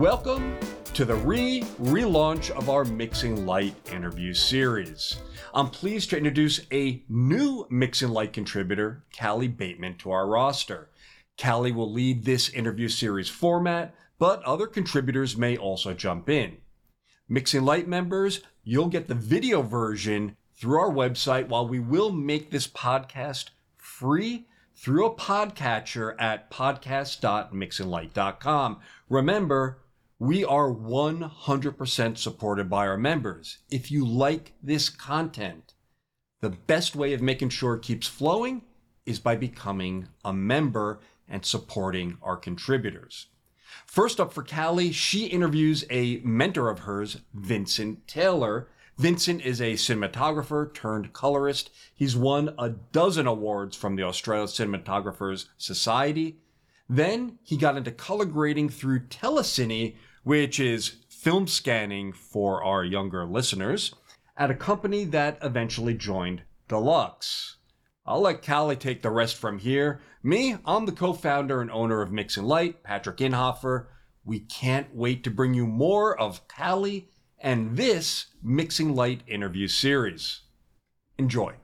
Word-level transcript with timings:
Welcome 0.00 0.56
to 0.94 1.04
the 1.04 1.14
re 1.14 1.60
relaunch 1.78 2.50
of 2.52 2.70
our 2.70 2.86
Mixing 2.86 3.44
Light 3.44 3.74
interview 3.92 4.32
series. 4.32 5.18
I'm 5.52 5.68
pleased 5.68 6.08
to 6.08 6.16
introduce 6.16 6.62
a 6.72 7.02
new 7.10 7.66
Mixing 7.68 8.08
Light 8.08 8.32
contributor, 8.32 9.04
Callie 9.14 9.46
Bateman, 9.46 9.98
to 9.98 10.10
our 10.10 10.26
roster. 10.26 10.88
Callie 11.38 11.72
will 11.72 11.92
lead 11.92 12.24
this 12.24 12.48
interview 12.48 12.88
series 12.88 13.28
format, 13.28 13.94
but 14.18 14.42
other 14.44 14.66
contributors 14.66 15.36
may 15.36 15.58
also 15.58 15.92
jump 15.92 16.30
in. 16.30 16.56
Mixing 17.28 17.66
Light 17.66 17.86
members, 17.86 18.40
you'll 18.64 18.88
get 18.88 19.06
the 19.06 19.14
video 19.14 19.60
version 19.60 20.34
through 20.56 20.80
our 20.80 20.90
website 20.90 21.48
while 21.48 21.68
we 21.68 21.78
will 21.78 22.10
make 22.10 22.50
this 22.50 22.66
podcast 22.66 23.50
free 23.76 24.46
through 24.74 25.04
a 25.04 25.14
podcatcher 25.14 26.14
at 26.18 26.50
podcast.mixinglight.com. 26.50 28.80
Remember, 29.10 29.79
we 30.20 30.44
are 30.44 30.70
100% 30.70 32.18
supported 32.18 32.68
by 32.68 32.86
our 32.86 32.98
members. 32.98 33.58
If 33.70 33.90
you 33.90 34.06
like 34.06 34.52
this 34.62 34.90
content, 34.90 35.72
the 36.42 36.50
best 36.50 36.94
way 36.94 37.14
of 37.14 37.22
making 37.22 37.48
sure 37.48 37.74
it 37.74 37.82
keeps 37.82 38.06
flowing 38.06 38.62
is 39.06 39.18
by 39.18 39.34
becoming 39.34 40.08
a 40.22 40.34
member 40.34 41.00
and 41.26 41.44
supporting 41.44 42.18
our 42.22 42.36
contributors. 42.36 43.28
First 43.86 44.20
up 44.20 44.34
for 44.34 44.44
Callie, 44.44 44.92
she 44.92 45.24
interviews 45.24 45.86
a 45.88 46.18
mentor 46.18 46.68
of 46.68 46.80
hers, 46.80 47.22
Vincent 47.32 48.06
Taylor. 48.06 48.68
Vincent 48.98 49.40
is 49.40 49.62
a 49.62 49.72
cinematographer 49.72 50.74
turned 50.74 51.14
colorist. 51.14 51.70
He's 51.94 52.14
won 52.14 52.54
a 52.58 52.68
dozen 52.68 53.26
awards 53.26 53.74
from 53.74 53.96
the 53.96 54.02
Australian 54.02 54.48
Cinematographers 54.48 55.46
Society. 55.56 56.40
Then 56.90 57.38
he 57.42 57.56
got 57.56 57.78
into 57.78 57.92
color 57.92 58.26
grading 58.26 58.68
through 58.68 59.06
Telecine, 59.06 59.94
which 60.22 60.60
is 60.60 60.96
film 61.08 61.46
scanning 61.46 62.12
for 62.12 62.62
our 62.64 62.84
younger 62.84 63.24
listeners, 63.24 63.94
at 64.36 64.50
a 64.50 64.54
company 64.54 65.04
that 65.04 65.38
eventually 65.42 65.94
joined 65.94 66.42
Deluxe. 66.68 67.56
I'll 68.06 68.22
let 68.22 68.44
Callie 68.44 68.76
take 68.76 69.02
the 69.02 69.10
rest 69.10 69.36
from 69.36 69.58
here. 69.58 70.00
Me, 70.22 70.56
I'm 70.64 70.86
the 70.86 70.92
co 70.92 71.12
founder 71.12 71.60
and 71.60 71.70
owner 71.70 72.00
of 72.00 72.10
Mixing 72.10 72.44
Light, 72.44 72.82
Patrick 72.82 73.18
Inhofer. 73.18 73.86
We 74.24 74.40
can't 74.40 74.94
wait 74.94 75.22
to 75.24 75.30
bring 75.30 75.54
you 75.54 75.66
more 75.66 76.18
of 76.18 76.46
Callie 76.48 77.08
and 77.38 77.76
this 77.76 78.26
Mixing 78.42 78.94
Light 78.94 79.22
interview 79.26 79.68
series. 79.68 80.40
Enjoy. 81.18 81.54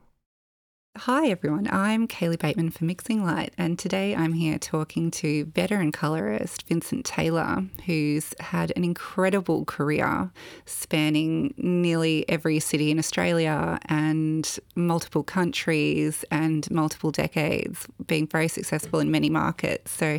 Hi 1.01 1.29
everyone, 1.29 1.69
I'm 1.71 2.09
Kaylee 2.09 2.39
Bateman 2.39 2.71
for 2.71 2.87
Mixing 2.87 3.23
Light, 3.23 3.53
and 3.59 3.79
today 3.79 4.17
I'm 4.17 4.33
here 4.33 4.59
talking 4.59 5.11
to 5.11 5.45
veteran 5.45 5.93
colorist 5.93 6.67
Vincent 6.67 7.05
Taylor, 7.05 7.65
who's 7.85 8.35
had 8.41 8.73
an 8.77 8.83
incredible 8.83 9.67
career 9.67 10.31
spanning 10.65 11.53
nearly 11.59 12.27
every 12.31 12.61
city 12.61 12.91
in 12.91 12.99
Australia 12.99 13.79
and 13.85 14.59
multiple 14.75 15.23
countries 15.23 16.25
and 16.31 16.69
multiple 16.71 17.11
decades, 17.11 17.87
being 18.07 18.27
very 18.27 18.49
successful 18.49 18.99
in 18.99 19.11
many 19.11 19.29
markets. 19.29 19.91
So 19.91 20.19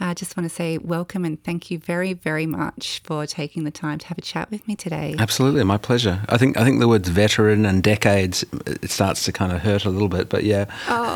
I 0.00 0.14
just 0.14 0.36
want 0.36 0.48
to 0.48 0.54
say 0.54 0.78
welcome 0.78 1.24
and 1.24 1.42
thank 1.42 1.70
you 1.70 1.78
very, 1.78 2.12
very 2.12 2.46
much 2.46 3.00
for 3.04 3.26
taking 3.26 3.64
the 3.64 3.70
time 3.70 3.98
to 3.98 4.06
have 4.06 4.18
a 4.18 4.22
chat 4.22 4.50
with 4.50 4.66
me 4.68 4.76
today. 4.76 5.16
Absolutely, 5.18 5.64
my 5.64 5.78
pleasure. 5.78 6.22
I 6.28 6.38
think 6.38 6.56
I 6.56 6.64
think 6.64 6.80
the 6.80 6.88
words 6.88 7.08
veteran 7.08 7.66
and 7.66 7.82
decades 7.82 8.44
it 8.66 8.90
starts 8.90 9.24
to 9.24 9.32
kind 9.32 9.52
of 9.52 9.60
hurt 9.60 9.84
a 9.84 9.90
little 9.90 10.08
bit, 10.08 10.28
but 10.28 10.44
yeah. 10.44 10.66
Oh. 10.88 11.14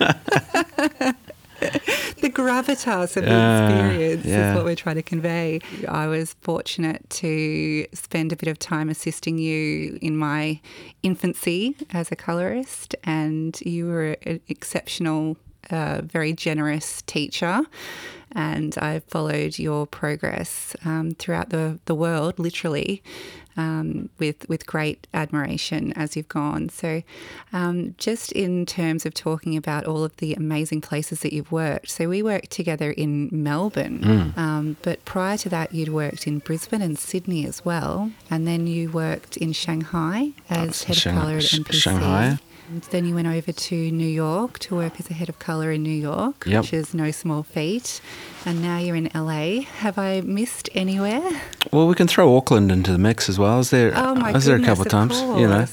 the 1.60 2.30
gravitas 2.30 3.16
of 3.16 3.24
the 3.24 3.34
uh, 3.34 3.68
experience 3.68 4.24
yeah. 4.24 4.50
is 4.50 4.56
what 4.56 4.64
we're 4.64 4.76
trying 4.76 4.96
to 4.96 5.02
convey. 5.02 5.60
I 5.88 6.06
was 6.06 6.34
fortunate 6.40 7.08
to 7.10 7.86
spend 7.92 8.32
a 8.32 8.36
bit 8.36 8.48
of 8.48 8.58
time 8.58 8.88
assisting 8.88 9.38
you 9.38 9.98
in 10.02 10.16
my 10.16 10.60
infancy 11.02 11.76
as 11.92 12.10
a 12.10 12.16
colorist, 12.16 12.94
and 13.04 13.60
you 13.60 13.86
were 13.86 14.16
an 14.22 14.40
exceptional 14.48 15.36
a 15.72 16.02
very 16.02 16.32
generous 16.32 17.02
teacher, 17.02 17.62
and 18.32 18.76
I've 18.78 19.04
followed 19.04 19.58
your 19.58 19.86
progress 19.86 20.76
um, 20.84 21.12
throughout 21.12 21.50
the, 21.50 21.80
the 21.86 21.94
world, 21.94 22.38
literally, 22.38 23.02
um, 23.56 24.08
with 24.18 24.48
with 24.48 24.66
great 24.66 25.06
admiration 25.12 25.92
as 25.94 26.16
you've 26.16 26.28
gone. 26.28 26.68
So, 26.68 27.02
um, 27.52 27.94
just 27.98 28.30
in 28.32 28.64
terms 28.66 29.04
of 29.04 29.14
talking 29.14 29.56
about 29.56 29.84
all 29.84 30.04
of 30.04 30.16
the 30.18 30.34
amazing 30.34 30.80
places 30.80 31.20
that 31.20 31.32
you've 31.32 31.50
worked, 31.50 31.90
so 31.90 32.08
we 32.08 32.22
worked 32.22 32.50
together 32.50 32.92
in 32.92 33.28
Melbourne, 33.32 34.34
mm. 34.34 34.76
but 34.82 35.04
prior 35.04 35.36
to 35.38 35.48
that, 35.48 35.74
you'd 35.74 35.88
worked 35.88 36.26
in 36.26 36.38
Brisbane 36.38 36.82
and 36.82 36.98
Sydney 36.98 37.44
as 37.44 37.64
well, 37.64 38.12
and 38.30 38.46
then 38.46 38.66
you 38.66 38.90
worked 38.90 39.36
in 39.36 39.52
Shanghai 39.52 40.30
as 40.48 40.84
head 40.84 40.96
of 40.96 41.02
colour 41.02 41.36
at 41.36 41.42
MPC. 41.42 41.72
Shanghai. 41.74 42.38
And 42.70 42.82
then 42.82 43.04
you 43.04 43.16
went 43.16 43.26
over 43.26 43.50
to 43.50 43.90
New 43.90 44.06
York 44.06 44.60
to 44.60 44.76
work 44.76 45.00
as 45.00 45.10
a 45.10 45.12
head 45.12 45.28
of 45.28 45.40
colour 45.40 45.72
in 45.72 45.82
New 45.82 45.90
York, 45.90 46.44
yep. 46.46 46.62
which 46.62 46.72
is 46.72 46.94
no 46.94 47.10
small 47.10 47.42
feat. 47.42 48.00
And 48.46 48.62
now 48.62 48.78
you're 48.78 48.94
in 48.94 49.10
LA. 49.12 49.62
Have 49.62 49.98
I 49.98 50.20
missed 50.20 50.68
anywhere? 50.72 51.42
Well, 51.72 51.88
we 51.88 51.96
can 51.96 52.06
throw 52.06 52.36
Auckland 52.36 52.70
into 52.70 52.92
the 52.92 52.98
mix 52.98 53.28
as 53.28 53.40
well. 53.40 53.58
Is 53.58 53.70
there? 53.70 53.92
Oh 53.96 54.14
my 54.14 54.30
was 54.30 54.44
goodness, 54.44 54.46
there 54.46 54.56
a 54.56 54.62
couple 54.62 54.82
of 54.82 54.88
times? 54.88 55.18
Course. 55.18 55.40
You 55.40 55.48
know. 55.48 55.66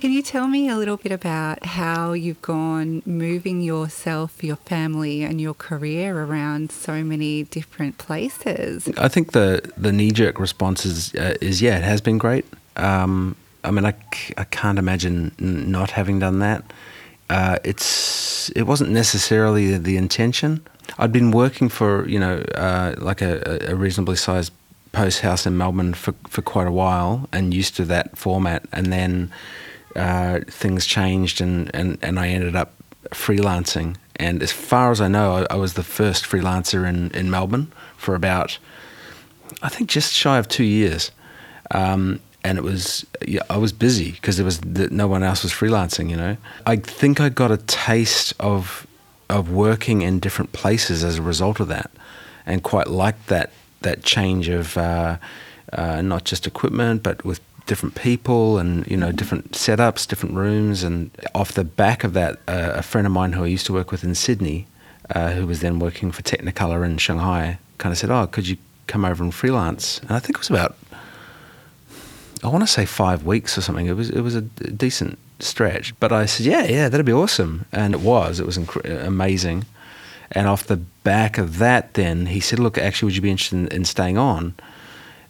Can 0.00 0.12
you 0.12 0.22
tell 0.22 0.46
me 0.46 0.68
a 0.68 0.76
little 0.76 0.98
bit 0.98 1.10
about 1.10 1.64
how 1.64 2.12
you've 2.12 2.42
gone 2.42 3.02
moving 3.06 3.60
yourself, 3.60 4.44
your 4.44 4.56
family, 4.56 5.24
and 5.24 5.40
your 5.40 5.54
career 5.54 6.22
around 6.22 6.70
so 6.70 7.02
many 7.02 7.42
different 7.42 7.98
places? 7.98 8.88
I 8.96 9.08
think 9.08 9.32
the 9.32 9.72
the 9.76 9.90
knee 9.90 10.12
jerk 10.12 10.38
response 10.38 10.86
is 10.86 11.12
uh, 11.16 11.34
is 11.40 11.60
yeah, 11.60 11.78
it 11.78 11.82
has 11.82 12.00
been 12.00 12.18
great. 12.18 12.44
Um, 12.76 13.34
I 13.66 13.70
mean, 13.72 13.84
I, 13.84 13.94
I 14.38 14.44
can't 14.44 14.78
imagine 14.78 15.32
not 15.38 15.90
having 15.90 16.20
done 16.20 16.38
that. 16.38 16.64
Uh, 17.28 17.58
it's 17.64 18.50
it 18.50 18.62
wasn't 18.62 18.90
necessarily 18.90 19.76
the 19.76 19.96
intention. 19.96 20.64
I'd 20.98 21.10
been 21.12 21.32
working 21.32 21.68
for 21.68 22.08
you 22.08 22.20
know 22.20 22.38
uh, 22.54 22.94
like 22.98 23.20
a, 23.20 23.58
a, 23.68 23.74
reasonably 23.74 24.14
sized 24.14 24.52
post 24.92 25.20
house 25.20 25.44
in 25.44 25.56
Melbourne 25.56 25.94
for 25.94 26.14
for 26.28 26.42
quite 26.42 26.68
a 26.68 26.72
while 26.72 27.28
and 27.32 27.52
used 27.52 27.74
to 27.76 27.84
that 27.86 28.16
format, 28.16 28.64
and 28.72 28.92
then 28.92 29.32
uh, 29.96 30.40
things 30.46 30.86
changed 30.86 31.40
and, 31.40 31.68
and 31.74 31.98
and 32.00 32.20
I 32.20 32.28
ended 32.28 32.54
up 32.54 32.74
freelancing. 33.10 33.96
And 34.14 34.42
as 34.42 34.52
far 34.52 34.92
as 34.92 35.00
I 35.00 35.08
know, 35.08 35.44
I, 35.50 35.54
I 35.54 35.56
was 35.56 35.74
the 35.74 35.82
first 35.82 36.24
freelancer 36.24 36.88
in 36.88 37.10
in 37.10 37.28
Melbourne 37.28 37.72
for 37.96 38.14
about 38.14 38.58
I 39.62 39.68
think 39.68 39.90
just 39.90 40.12
shy 40.12 40.38
of 40.38 40.46
two 40.46 40.64
years. 40.64 41.10
Um, 41.72 42.20
and 42.46 42.58
it 42.58 42.62
was 42.62 43.04
yeah, 43.26 43.40
I 43.50 43.56
was 43.56 43.72
busy 43.72 44.12
because 44.12 44.36
there 44.36 44.44
was 44.44 44.60
the, 44.60 44.88
no 44.90 45.08
one 45.08 45.24
else 45.24 45.42
was 45.42 45.52
freelancing. 45.52 46.08
You 46.08 46.16
know, 46.16 46.36
I 46.64 46.76
think 46.76 47.20
I 47.20 47.28
got 47.28 47.50
a 47.50 47.56
taste 47.56 48.32
of 48.38 48.86
of 49.28 49.50
working 49.50 50.02
in 50.02 50.20
different 50.20 50.52
places 50.52 51.02
as 51.02 51.18
a 51.18 51.22
result 51.22 51.58
of 51.58 51.66
that, 51.68 51.90
and 52.46 52.62
quite 52.62 52.86
liked 52.86 53.26
that 53.26 53.50
that 53.80 54.04
change 54.04 54.48
of 54.48 54.78
uh, 54.78 55.16
uh, 55.72 56.00
not 56.02 56.24
just 56.24 56.46
equipment 56.46 57.02
but 57.02 57.24
with 57.24 57.40
different 57.66 57.96
people 57.96 58.58
and 58.58 58.86
you 58.86 58.96
know 58.96 59.10
different 59.10 59.52
setups, 59.52 60.06
different 60.06 60.36
rooms, 60.36 60.84
and 60.84 61.10
off 61.34 61.52
the 61.52 61.64
back 61.64 62.04
of 62.04 62.12
that, 62.12 62.38
uh, 62.46 62.72
a 62.74 62.82
friend 62.82 63.08
of 63.08 63.12
mine 63.12 63.32
who 63.32 63.42
I 63.42 63.48
used 63.48 63.66
to 63.66 63.72
work 63.72 63.90
with 63.90 64.04
in 64.04 64.14
Sydney, 64.14 64.68
uh, 65.10 65.32
who 65.32 65.48
was 65.48 65.60
then 65.60 65.80
working 65.80 66.12
for 66.12 66.22
Technicolor 66.22 66.84
in 66.84 66.98
Shanghai, 66.98 67.58
kind 67.78 67.92
of 67.92 67.98
said, 67.98 68.10
"Oh, 68.10 68.28
could 68.28 68.46
you 68.46 68.56
come 68.86 69.04
over 69.04 69.24
and 69.24 69.34
freelance?" 69.34 69.98
And 70.02 70.12
I 70.12 70.20
think 70.20 70.36
it 70.36 70.38
was 70.38 70.50
about 70.50 70.76
I 72.42 72.48
want 72.48 72.62
to 72.62 72.68
say 72.68 72.84
five 72.84 73.24
weeks 73.24 73.56
or 73.56 73.62
something. 73.62 73.86
It 73.86 73.94
was 73.96 74.10
it 74.10 74.20
was 74.20 74.34
a 74.34 74.42
decent 74.42 75.18
stretch, 75.40 75.98
but 76.00 76.12
I 76.12 76.26
said, 76.26 76.46
yeah, 76.46 76.64
yeah, 76.64 76.88
that'd 76.88 77.06
be 77.06 77.12
awesome, 77.12 77.66
and 77.72 77.94
it 77.94 78.00
was. 78.00 78.40
It 78.40 78.46
was 78.46 78.58
inc- 78.58 79.06
amazing. 79.06 79.64
And 80.32 80.48
off 80.48 80.64
the 80.64 80.76
back 80.76 81.38
of 81.38 81.58
that, 81.58 81.94
then 81.94 82.26
he 82.26 82.40
said, 82.40 82.58
look, 82.58 82.78
actually, 82.78 83.06
would 83.06 83.16
you 83.16 83.22
be 83.22 83.30
interested 83.30 83.56
in, 83.56 83.68
in 83.68 83.84
staying 83.84 84.18
on? 84.18 84.54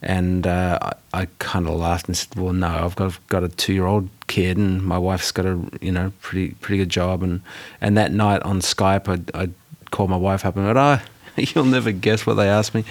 And 0.00 0.46
uh, 0.46 0.78
I, 1.12 1.22
I 1.22 1.28
kind 1.38 1.68
of 1.68 1.74
laughed 1.74 2.06
and 2.06 2.16
said, 2.16 2.34
well, 2.36 2.52
no, 2.52 2.68
I've 2.68 2.96
got 2.96 3.18
got 3.28 3.44
a 3.44 3.48
two 3.48 3.72
year 3.72 3.86
old 3.86 4.08
kid, 4.26 4.56
and 4.56 4.82
my 4.82 4.98
wife's 4.98 5.32
got 5.32 5.46
a 5.46 5.58
you 5.80 5.92
know 5.92 6.12
pretty 6.20 6.54
pretty 6.54 6.78
good 6.78 6.90
job, 6.90 7.22
and 7.22 7.40
and 7.80 7.96
that 7.96 8.12
night 8.12 8.42
on 8.42 8.60
Skype, 8.60 9.08
I 9.08 9.42
I 9.42 9.50
called 9.90 10.10
my 10.10 10.16
wife 10.16 10.44
up 10.44 10.56
and 10.56 10.66
went, 10.66 10.78
oh. 10.78 11.00
You'll 11.36 11.66
never 11.66 11.92
guess 11.92 12.26
what 12.26 12.34
they 12.34 12.48
asked 12.48 12.74
me. 12.74 12.82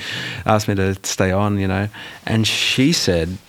Asked 0.46 0.68
me 0.68 0.76
to 0.76 0.96
stay 1.02 1.32
on, 1.32 1.58
you 1.58 1.68
know, 1.68 1.90
and 2.28 2.46
she 2.46 2.94
said, 2.94 3.40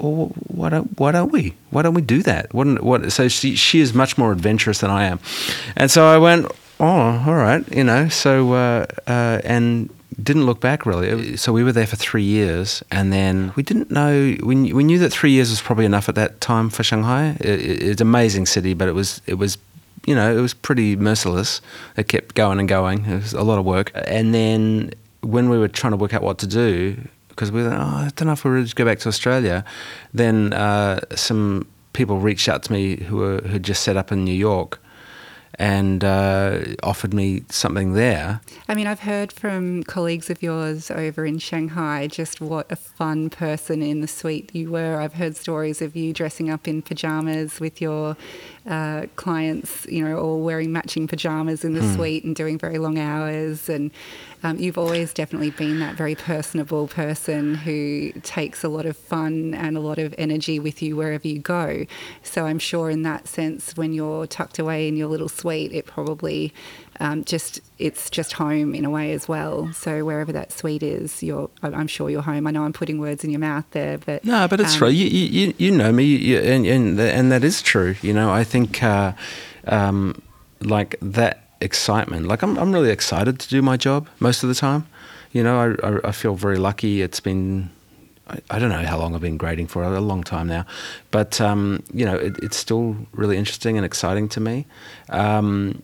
oh, 0.00 0.26
why 0.48 0.68
don't 0.68 0.98
why 0.98 1.12
don't 1.12 1.32
we 1.32 1.54
why 1.70 1.82
don't 1.82 1.94
we 1.94 2.02
do 2.02 2.22
that? 2.22 2.52
What, 2.54 2.82
what 2.82 3.12
so 3.12 3.28
she 3.28 3.56
she 3.56 3.80
is 3.80 3.94
much 3.94 4.16
more 4.18 4.32
adventurous 4.32 4.80
than 4.80 4.90
I 4.90 5.04
am, 5.04 5.20
and 5.76 5.90
so 5.90 6.06
I 6.06 6.18
went 6.18 6.46
oh 6.78 7.24
all 7.26 7.34
right 7.34 7.64
you 7.74 7.82
know 7.82 8.08
so 8.08 8.52
uh, 8.52 8.86
uh, 9.06 9.40
and 9.44 9.90
didn't 10.22 10.46
look 10.46 10.60
back 10.60 10.86
really. 10.86 11.36
So 11.36 11.52
we 11.52 11.62
were 11.62 11.72
there 11.72 11.86
for 11.86 11.96
three 11.96 12.22
years, 12.22 12.82
and 12.90 13.12
then 13.12 13.52
we 13.56 13.62
didn't 13.62 13.90
know. 13.90 14.36
We, 14.42 14.72
we 14.72 14.84
knew 14.84 14.98
that 14.98 15.10
three 15.10 15.30
years 15.30 15.50
was 15.50 15.60
probably 15.60 15.84
enough 15.84 16.08
at 16.08 16.14
that 16.14 16.40
time 16.40 16.70
for 16.70 16.82
Shanghai. 16.82 17.36
It, 17.40 17.60
it, 17.60 17.82
it's 17.82 18.00
an 18.00 18.06
amazing 18.06 18.46
city, 18.46 18.74
but 18.74 18.88
it 18.88 18.94
was 18.94 19.20
it 19.26 19.34
was 19.34 19.58
you 20.06 20.14
know 20.14 20.36
it 20.36 20.40
was 20.40 20.54
pretty 20.54 20.96
merciless. 20.96 21.60
It 21.96 22.08
kept 22.08 22.34
going 22.34 22.58
and 22.58 22.68
going. 22.68 23.04
It 23.04 23.16
was 23.16 23.32
a 23.34 23.42
lot 23.42 23.58
of 23.58 23.64
work, 23.64 23.90
and 23.94 24.34
then 24.34 24.92
when 25.20 25.48
we 25.50 25.58
were 25.58 25.68
trying 25.68 25.92
to 25.92 25.96
work 25.96 26.14
out 26.14 26.22
what 26.22 26.38
to 26.38 26.46
do, 26.46 26.96
because 27.36 27.52
we 27.52 27.62
were, 27.62 27.68
oh, 27.68 27.76
I 27.76 28.10
don't 28.16 28.26
know 28.26 28.32
if 28.32 28.44
we 28.44 28.50
were 28.50 28.64
to 28.64 28.74
go 28.74 28.84
back 28.86 28.98
to 29.00 29.08
Australia, 29.08 29.62
then 30.14 30.54
uh, 30.54 31.00
some 31.14 31.68
people 31.92 32.18
reached 32.18 32.48
out 32.48 32.62
to 32.64 32.72
me 32.72 32.96
who 32.96 33.18
were, 33.18 33.38
who 33.42 33.50
had 33.50 33.62
just 33.62 33.82
set 33.82 33.96
up 33.96 34.10
in 34.10 34.24
New 34.24 34.34
York 34.34 34.80
and 35.58 36.04
uh, 36.04 36.60
offered 36.82 37.14
me 37.14 37.42
something 37.48 37.94
there. 37.94 38.40
I 38.68 38.74
mean, 38.74 38.86
I've 38.86 39.00
heard 39.00 39.32
from 39.32 39.84
colleagues 39.84 40.28
of 40.28 40.42
yours 40.42 40.90
over 40.90 41.24
in 41.24 41.38
Shanghai 41.38 42.08
just 42.08 42.40
what 42.40 42.70
a 42.70 42.76
fun 42.76 43.30
person 43.30 43.80
in 43.80 44.00
the 44.00 44.08
suite 44.08 44.54
you 44.54 44.70
were. 44.70 45.00
I've 45.00 45.14
heard 45.14 45.36
stories 45.36 45.80
of 45.80 45.96
you 45.96 46.12
dressing 46.12 46.50
up 46.50 46.68
in 46.68 46.82
pajamas 46.82 47.58
with 47.58 47.80
your 47.80 48.16
uh, 48.68 49.06
clients, 49.16 49.86
you 49.86 50.06
know, 50.06 50.18
all 50.18 50.42
wearing 50.42 50.72
matching 50.72 51.06
pajamas 51.06 51.64
in 51.64 51.72
the 51.72 51.82
hmm. 51.82 51.94
suite 51.94 52.24
and 52.24 52.36
doing 52.36 52.58
very 52.58 52.78
long 52.78 52.98
hours. 52.98 53.70
And 53.70 53.90
um, 54.46 54.58
you've 54.58 54.78
always 54.78 55.12
definitely 55.12 55.50
been 55.50 55.80
that 55.80 55.96
very 55.96 56.14
personable 56.14 56.86
person 56.86 57.56
who 57.56 58.12
takes 58.22 58.62
a 58.62 58.68
lot 58.68 58.86
of 58.86 58.96
fun 58.96 59.54
and 59.54 59.76
a 59.76 59.80
lot 59.80 59.98
of 59.98 60.14
energy 60.16 60.60
with 60.60 60.80
you 60.80 60.94
wherever 60.94 61.26
you 61.26 61.40
go. 61.40 61.84
So 62.22 62.46
I'm 62.46 62.60
sure 62.60 62.88
in 62.88 63.02
that 63.02 63.26
sense, 63.26 63.76
when 63.76 63.92
you're 63.92 64.26
tucked 64.26 64.60
away 64.60 64.86
in 64.86 64.96
your 64.96 65.08
little 65.08 65.28
suite, 65.28 65.72
it 65.72 65.86
probably 65.86 66.54
um, 67.00 67.24
just 67.24 67.60
it's 67.78 68.08
just 68.08 68.34
home 68.34 68.72
in 68.74 68.84
a 68.84 68.90
way 68.90 69.12
as 69.12 69.26
well. 69.26 69.72
So 69.72 70.04
wherever 70.04 70.30
that 70.32 70.52
suite 70.52 70.84
is, 70.84 71.22
you're 71.24 71.50
I'm 71.62 71.88
sure 71.88 72.08
you're 72.08 72.22
home. 72.22 72.46
I 72.46 72.52
know 72.52 72.62
I'm 72.62 72.72
putting 72.72 73.00
words 73.00 73.24
in 73.24 73.30
your 73.30 73.40
mouth 73.40 73.64
there, 73.72 73.98
but 73.98 74.24
no, 74.24 74.46
but 74.46 74.60
it's 74.60 74.74
um, 74.74 74.78
true. 74.78 74.88
You, 74.90 75.06
you 75.06 75.54
you 75.58 75.70
know 75.72 75.90
me, 75.90 76.04
you, 76.04 76.38
and 76.38 76.64
and 76.66 77.00
and 77.00 77.32
that 77.32 77.42
is 77.42 77.62
true. 77.62 77.96
You 78.00 78.12
know, 78.12 78.30
I 78.30 78.44
think 78.44 78.82
uh, 78.82 79.12
um, 79.66 80.22
like 80.60 80.94
that 81.02 81.45
excitement. 81.60 82.26
Like 82.26 82.42
I'm 82.42 82.58
I'm 82.58 82.72
really 82.72 82.90
excited 82.90 83.38
to 83.40 83.48
do 83.48 83.62
my 83.62 83.76
job 83.76 84.08
most 84.20 84.42
of 84.42 84.48
the 84.48 84.54
time. 84.54 84.86
You 85.32 85.42
know, 85.42 85.76
I 85.82 85.88
I, 85.88 86.08
I 86.08 86.12
feel 86.12 86.34
very 86.34 86.58
lucky. 86.58 87.02
It's 87.02 87.20
been 87.20 87.70
I, 88.50 88.58
don't 88.58 88.70
know 88.70 88.82
how 88.82 88.98
long 88.98 89.14
I've 89.14 89.20
been 89.20 89.36
grading 89.36 89.68
for, 89.68 89.84
a 89.84 90.00
long 90.00 90.24
time 90.24 90.48
now. 90.48 90.66
But, 91.12 91.40
um, 91.40 91.82
you 91.92 92.04
know, 92.04 92.16
it, 92.16 92.36
it's 92.42 92.56
still 92.56 92.96
really 93.12 93.36
interesting 93.36 93.76
and 93.76 93.86
exciting 93.86 94.28
to 94.30 94.40
me. 94.40 94.66
Um, 95.10 95.82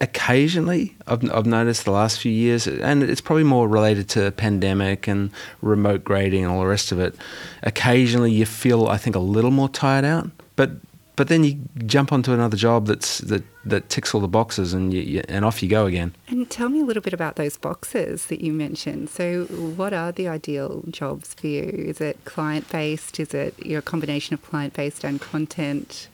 occasionally 0.00 0.94
I've, 1.06 1.30
I've 1.32 1.46
noticed 1.46 1.84
the 1.84 1.92
last 1.92 2.20
few 2.20 2.32
years 2.32 2.66
and 2.66 3.02
it's 3.02 3.20
probably 3.20 3.44
more 3.44 3.68
related 3.68 4.08
to 4.10 4.32
pandemic 4.32 5.06
and 5.06 5.30
remote 5.62 6.04
grading 6.04 6.44
and 6.44 6.52
all 6.52 6.60
the 6.60 6.66
rest 6.66 6.90
of 6.92 6.98
it 6.98 7.14
occasionally 7.62 8.32
you 8.32 8.44
feel 8.44 8.88
i 8.88 8.96
think 8.96 9.14
a 9.14 9.20
little 9.20 9.52
more 9.52 9.68
tired 9.68 10.04
out 10.04 10.30
but 10.56 10.72
but 11.16 11.28
then 11.28 11.44
you 11.44 11.58
jump 11.86 12.12
onto 12.12 12.32
another 12.32 12.56
job 12.56 12.86
that's 12.86 13.18
that 13.18 13.42
that 13.64 13.88
ticks 13.88 14.14
all 14.14 14.20
the 14.20 14.28
boxes 14.28 14.74
and 14.74 14.92
you, 14.92 15.00
you, 15.00 15.22
and 15.28 15.44
off 15.44 15.62
you 15.62 15.68
go 15.68 15.86
again. 15.86 16.14
And 16.28 16.48
tell 16.50 16.68
me 16.68 16.80
a 16.80 16.84
little 16.84 17.02
bit 17.02 17.12
about 17.12 17.36
those 17.36 17.56
boxes 17.56 18.26
that 18.26 18.40
you 18.40 18.52
mentioned. 18.52 19.10
So 19.10 19.44
what 19.44 19.92
are 19.92 20.12
the 20.12 20.28
ideal 20.28 20.84
jobs 20.90 21.34
for 21.34 21.46
you? 21.46 21.62
Is 21.62 22.00
it 22.00 22.24
client 22.24 22.70
based 22.70 23.18
is 23.20 23.34
it 23.34 23.54
your 23.64 23.82
combination 23.82 24.34
of 24.34 24.42
client 24.42 24.74
based 24.74 25.04
and 25.04 25.20
content? 25.20 26.08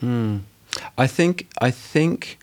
Hmm. 0.00 0.38
i 0.98 1.06
think 1.06 1.46
i 1.60 1.70
think 1.70 2.38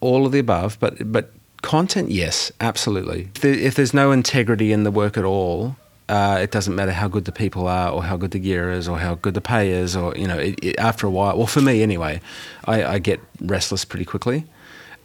all 0.00 0.26
of 0.26 0.32
the 0.32 0.38
above, 0.38 0.78
but 0.80 1.12
but 1.12 1.32
content, 1.62 2.10
yes, 2.10 2.52
absolutely. 2.60 3.30
If 3.42 3.74
there's 3.74 3.94
no 3.94 4.12
integrity 4.12 4.72
in 4.72 4.84
the 4.84 4.90
work 4.90 5.16
at 5.16 5.24
all, 5.24 5.76
uh, 6.10 6.38
it 6.42 6.50
doesn't 6.50 6.74
matter 6.74 6.90
how 6.90 7.06
good 7.06 7.24
the 7.24 7.32
people 7.32 7.68
are, 7.68 7.90
or 7.92 8.02
how 8.02 8.16
good 8.16 8.32
the 8.32 8.40
gear 8.40 8.72
is, 8.72 8.88
or 8.88 8.98
how 8.98 9.14
good 9.14 9.34
the 9.34 9.40
pay 9.40 9.70
is, 9.70 9.94
or 9.94 10.12
you 10.16 10.26
know, 10.26 10.38
it, 10.38 10.58
it, 10.60 10.78
after 10.78 11.06
a 11.06 11.10
while. 11.10 11.38
Well, 11.38 11.46
for 11.46 11.60
me 11.60 11.84
anyway, 11.84 12.20
I, 12.64 12.84
I 12.84 12.98
get 12.98 13.20
restless 13.40 13.84
pretty 13.84 14.04
quickly. 14.04 14.44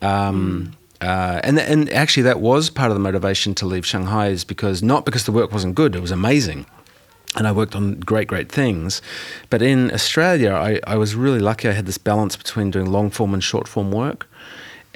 Um, 0.02 0.74
mm. 1.02 1.08
Uh, 1.08 1.40
and 1.44 1.60
and 1.60 1.92
actually, 1.92 2.24
that 2.24 2.42
was 2.42 2.72
part 2.72 2.90
of 2.90 2.96
the 2.96 3.02
motivation 3.02 3.54
to 3.56 3.68
leave 3.68 3.86
Shanghai 3.86 4.30
is 4.30 4.44
because 4.44 4.82
not 4.82 5.06
because 5.06 5.26
the 5.26 5.32
work 5.32 5.52
wasn't 5.52 5.76
good; 5.76 5.96
it 5.96 6.02
was 6.02 6.10
amazing, 6.10 6.66
and 7.36 7.48
I 7.48 7.52
worked 7.52 7.76
on 7.76 8.00
great, 8.00 8.28
great 8.28 8.52
things. 8.52 9.04
But 9.52 9.62
in 9.62 9.92
Australia, 9.94 10.54
I, 10.54 10.80
I 10.88 10.96
was 10.96 11.14
really 11.14 11.40
lucky. 11.40 11.70
I 11.70 11.74
had 11.74 11.86
this 11.86 12.00
balance 12.00 12.36
between 12.36 12.72
doing 12.72 12.88
long 12.88 13.12
form 13.12 13.36
and 13.36 13.44
short 13.44 13.68
form 13.68 13.92
work. 13.92 14.28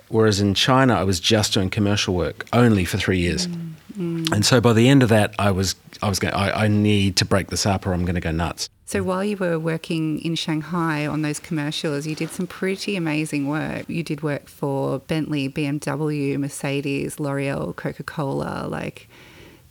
Whereas 0.07 0.39
in 0.39 0.55
China, 0.55 0.95
I 0.95 1.03
was 1.03 1.19
just 1.19 1.53
doing 1.53 1.69
commercial 1.69 2.15
work 2.15 2.47
only 2.51 2.83
for 2.83 2.97
three 2.97 3.19
years. 3.19 3.45
Mm, 3.45 3.68
mm. 3.99 4.31
And 4.31 4.45
so 4.45 4.61
by 4.61 4.73
the 4.73 4.87
end 4.87 5.03
of 5.03 5.09
that, 5.09 5.35
I 5.37 5.51
was 5.51 5.75
I 6.01 6.09
was 6.09 6.19
going. 6.19 6.33
I, 6.33 6.65
I 6.65 6.67
need 6.67 7.17
to 7.17 7.25
break 7.25 7.47
this 7.47 7.65
up, 7.65 7.85
or 7.85 7.93
I'm 7.93 8.05
going 8.05 8.15
to 8.15 8.21
go 8.21 8.31
nuts. 8.31 8.69
So 8.85 9.03
while 9.03 9.23
you 9.23 9.37
were 9.37 9.59
working 9.59 10.19
in 10.21 10.33
Shanghai 10.33 11.05
on 11.05 11.21
those 11.21 11.39
commercials, 11.39 12.07
you 12.07 12.15
did 12.15 12.31
some 12.31 12.47
pretty 12.47 12.95
amazing 12.95 13.47
work. 13.47 13.87
You 13.87 14.01
did 14.01 14.23
work 14.23 14.49
for 14.49 14.97
Bentley, 14.99 15.47
BMW, 15.47 16.39
Mercedes, 16.39 17.19
L'Oreal, 17.19 17.75
Coca 17.75 18.01
Cola. 18.01 18.67
Like 18.67 19.07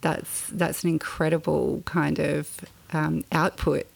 that's 0.01 0.47
that's 0.47 0.83
an 0.83 0.89
incredible 0.89 1.83
kind 1.85 2.19
of 2.19 2.61
um, 2.93 3.25
output 3.31 3.87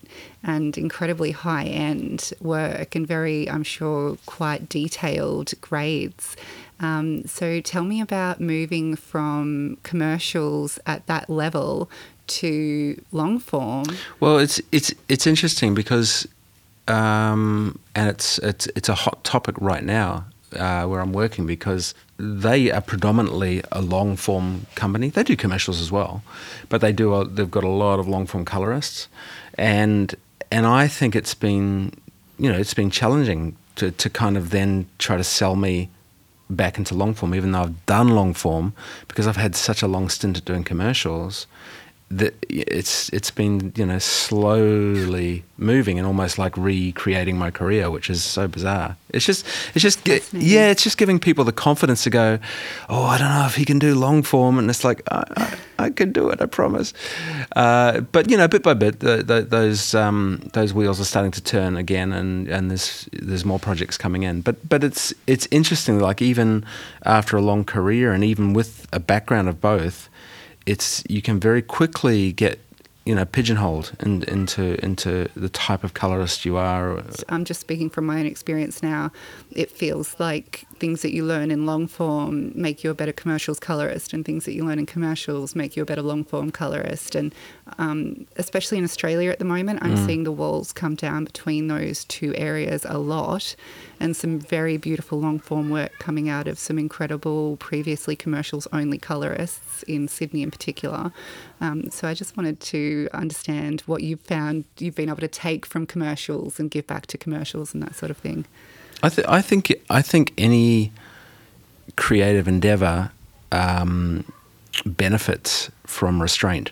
and 0.43 0.77
incredibly 0.77 1.31
high 1.31 1.65
end 1.65 2.33
work 2.41 2.95
and 2.95 3.07
very, 3.07 3.49
I'm 3.49 3.63
sure, 3.63 4.17
quite 4.25 4.67
detailed 4.69 5.53
grades. 5.61 6.35
Um, 6.79 7.25
so 7.25 7.61
tell 7.61 7.83
me 7.83 8.01
about 8.01 8.41
moving 8.41 8.95
from 8.95 9.77
commercials 9.83 10.79
at 10.85 11.07
that 11.07 11.29
level 11.29 11.89
to 12.25 13.01
long 13.11 13.39
form. 13.39 13.85
Well, 14.19 14.37
it's 14.37 14.61
it's 14.71 14.93
it's 15.07 15.27
interesting 15.27 15.73
because, 15.73 16.27
um, 16.87 17.79
and 17.95 18.09
it's 18.09 18.37
it's 18.39 18.67
it's 18.75 18.89
a 18.89 18.95
hot 18.95 19.23
topic 19.23 19.55
right 19.59 19.83
now 19.83 20.25
uh, 20.55 20.85
where 20.85 20.99
I'm 20.99 21.13
working 21.13 21.45
because 21.45 21.93
they 22.17 22.71
are 22.71 22.81
predominantly 22.81 23.63
a 23.71 23.81
long 23.81 24.15
form 24.15 24.65
company. 24.75 25.09
They 25.09 25.23
do 25.23 25.35
commercials 25.35 25.81
as 25.81 25.91
well, 25.91 26.23
but 26.69 26.81
they 26.81 26.91
do 26.91 27.13
a, 27.13 27.25
they've 27.25 27.49
got 27.49 27.63
a 27.63 27.69
lot 27.69 27.99
of 27.99 28.07
long 28.07 28.25
form 28.25 28.45
colorists, 28.45 29.07
and 29.57 30.15
and 30.53 30.67
I 30.67 30.87
think 30.87 31.15
it's 31.15 31.33
been 31.33 31.91
you 32.37 32.51
know 32.51 32.57
it's 32.57 32.75
been 32.75 32.91
challenging 32.91 33.55
to 33.75 33.91
to 33.91 34.09
kind 34.09 34.37
of 34.37 34.51
then 34.51 34.87
try 34.99 35.17
to 35.17 35.23
sell 35.23 35.55
me 35.55 35.89
back 36.49 36.77
into 36.77 36.93
long 36.93 37.13
form, 37.15 37.33
even 37.33 37.51
though 37.51 37.61
I've 37.61 37.85
done 37.85 38.09
long 38.09 38.33
form 38.33 38.73
because 39.07 39.25
I've 39.27 39.37
had 39.37 39.55
such 39.55 39.81
a 39.81 39.87
long 39.87 40.09
stint 40.09 40.37
at 40.37 40.45
doing 40.45 40.63
commercials 40.63 41.47
that 42.17 42.33
it's 42.49 43.09
it's 43.09 43.31
been 43.31 43.71
you 43.75 43.85
know 43.85 43.99
slowly 43.99 45.43
moving 45.57 45.97
and 45.97 46.05
almost 46.05 46.37
like 46.37 46.55
recreating 46.57 47.37
my 47.37 47.49
career, 47.49 47.89
which 47.89 48.09
is 48.09 48.23
so 48.23 48.47
bizarre. 48.47 48.95
It's 49.09 49.25
just 49.25 49.45
it's 49.73 49.81
just 49.81 50.05
yeah, 50.33 50.69
it's 50.69 50.83
just 50.83 50.97
giving 50.97 51.19
people 51.19 51.43
the 51.43 51.51
confidence 51.51 52.03
to 52.03 52.09
go, 52.09 52.39
oh, 52.89 53.03
I 53.03 53.17
don't 53.17 53.29
know 53.29 53.45
if 53.45 53.55
he 53.55 53.65
can 53.65 53.79
do 53.79 53.95
long 53.95 54.23
form, 54.23 54.59
and 54.59 54.69
it's 54.69 54.83
like 54.83 55.01
I, 55.11 55.23
I, 55.37 55.57
I 55.85 55.89
can 55.89 56.11
do 56.11 56.29
it, 56.29 56.41
I 56.41 56.45
promise. 56.45 56.93
Uh, 57.55 58.01
but 58.01 58.29
you 58.29 58.37
know, 58.37 58.47
bit 58.47 58.63
by 58.63 58.73
bit, 58.73 58.99
the, 58.99 59.23
the, 59.23 59.41
those 59.41 59.95
um, 59.95 60.49
those 60.53 60.73
wheels 60.73 60.99
are 60.99 61.05
starting 61.05 61.31
to 61.31 61.41
turn 61.41 61.77
again, 61.77 62.11
and, 62.13 62.47
and 62.47 62.69
there's 62.69 63.09
there's 63.11 63.45
more 63.45 63.59
projects 63.59 63.97
coming 63.97 64.23
in. 64.23 64.41
But 64.41 64.67
but 64.67 64.83
it's 64.83 65.13
it's 65.27 65.47
interesting, 65.51 65.99
like 65.99 66.21
even 66.21 66.65
after 67.05 67.37
a 67.37 67.41
long 67.41 67.63
career, 67.63 68.13
and 68.13 68.23
even 68.23 68.53
with 68.53 68.87
a 68.91 68.99
background 68.99 69.49
of 69.49 69.59
both 69.61 70.09
it's 70.65 71.03
you 71.09 71.21
can 71.21 71.39
very 71.39 71.61
quickly 71.61 72.31
get 72.31 72.59
you 73.05 73.13
know 73.13 73.25
pigeonholed 73.25 73.91
in, 73.99 74.23
into 74.23 74.83
into 74.83 75.27
the 75.35 75.49
type 75.49 75.83
of 75.83 75.93
colorist 75.93 76.45
you 76.45 76.57
are. 76.57 77.03
I'm 77.29 77.45
just 77.45 77.61
speaking 77.61 77.89
from 77.89 78.05
my 78.05 78.19
own 78.19 78.25
experience 78.25 78.81
now. 78.81 79.11
It 79.51 79.69
feels 79.69 80.19
like 80.19 80.65
things 80.83 81.01
that 81.01 81.13
you 81.13 81.23
learn 81.23 81.49
in 81.49 81.65
long 81.65 81.87
form 81.87 82.51
make 82.55 82.83
you 82.83 82.89
a 82.91 82.93
better 82.93 83.13
commercials 83.13 83.57
colorist, 83.57 84.11
and 84.11 84.25
things 84.25 84.43
that 84.43 84.51
you 84.51 84.65
learn 84.65 84.79
in 84.79 84.85
commercials 84.85 85.55
make 85.55 85.77
you 85.77 85.83
a 85.83 85.85
better 85.85 86.01
long 86.01 86.25
form 86.25 86.51
colorist. 86.51 87.15
And 87.15 87.33
um, 87.77 88.27
especially 88.35 88.79
in 88.79 88.83
Australia 88.83 89.31
at 89.31 89.39
the 89.39 89.45
moment, 89.45 89.79
I'm 89.81 89.95
mm. 89.95 90.05
seeing 90.05 90.25
the 90.25 90.31
walls 90.33 90.73
come 90.73 90.95
down 90.95 91.23
between 91.23 91.69
those 91.69 92.03
two 92.03 92.35
areas 92.35 92.85
a 92.89 92.97
lot, 92.97 93.55
and 94.01 94.13
some 94.13 94.39
very 94.39 94.75
beautiful 94.75 95.21
long 95.21 95.39
form 95.39 95.69
work 95.69 95.93
coming 95.99 96.27
out 96.27 96.49
of 96.49 96.59
some 96.59 96.77
incredible 96.77 97.55
previously 97.55 98.17
commercials 98.17 98.67
only 98.73 98.97
colorists 98.97 99.83
in 99.83 100.09
Sydney 100.09 100.43
in 100.43 100.51
particular. 100.51 101.13
Um, 101.61 101.91
so 101.91 102.09
I 102.09 102.13
just 102.13 102.35
wanted 102.35 102.59
to 102.59 103.07
understand 103.13 103.81
what 103.85 104.03
you've 104.03 104.19
found 104.19 104.65
you've 104.79 104.95
been 104.95 105.07
able 105.07 105.21
to 105.29 105.29
take 105.29 105.65
from 105.65 105.85
commercials 105.85 106.59
and 106.59 106.69
give 106.69 106.85
back 106.87 107.05
to 107.07 107.17
commercials 107.17 107.73
and 107.73 107.81
that 107.83 107.95
sort 107.95 108.11
of 108.11 108.17
thing. 108.17 108.45
I, 109.03 109.09
th- 109.09 109.27
I 109.27 109.41
think 109.41 109.73
I 109.89 110.01
think 110.01 110.31
any 110.37 110.93
creative 111.97 112.47
endeavor 112.47 113.11
um, 113.51 114.23
benefits 114.85 115.69
from 115.85 116.21
restraint, 116.21 116.71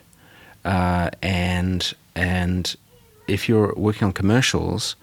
uh, 0.64 1.10
and 1.22 1.94
and 2.16 2.74
if 3.28 3.50
you're 3.50 3.74
working 3.76 4.06
on 4.06 4.14
commercials, 4.14 4.96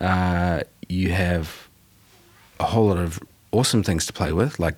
uh, 0.00 0.60
you 0.88 1.12
have 1.12 1.68
a 2.58 2.64
whole 2.64 2.86
lot 2.86 2.96
of 2.96 3.20
awesome 3.52 3.82
things 3.82 4.06
to 4.06 4.14
play 4.14 4.32
with. 4.32 4.58
Like 4.58 4.76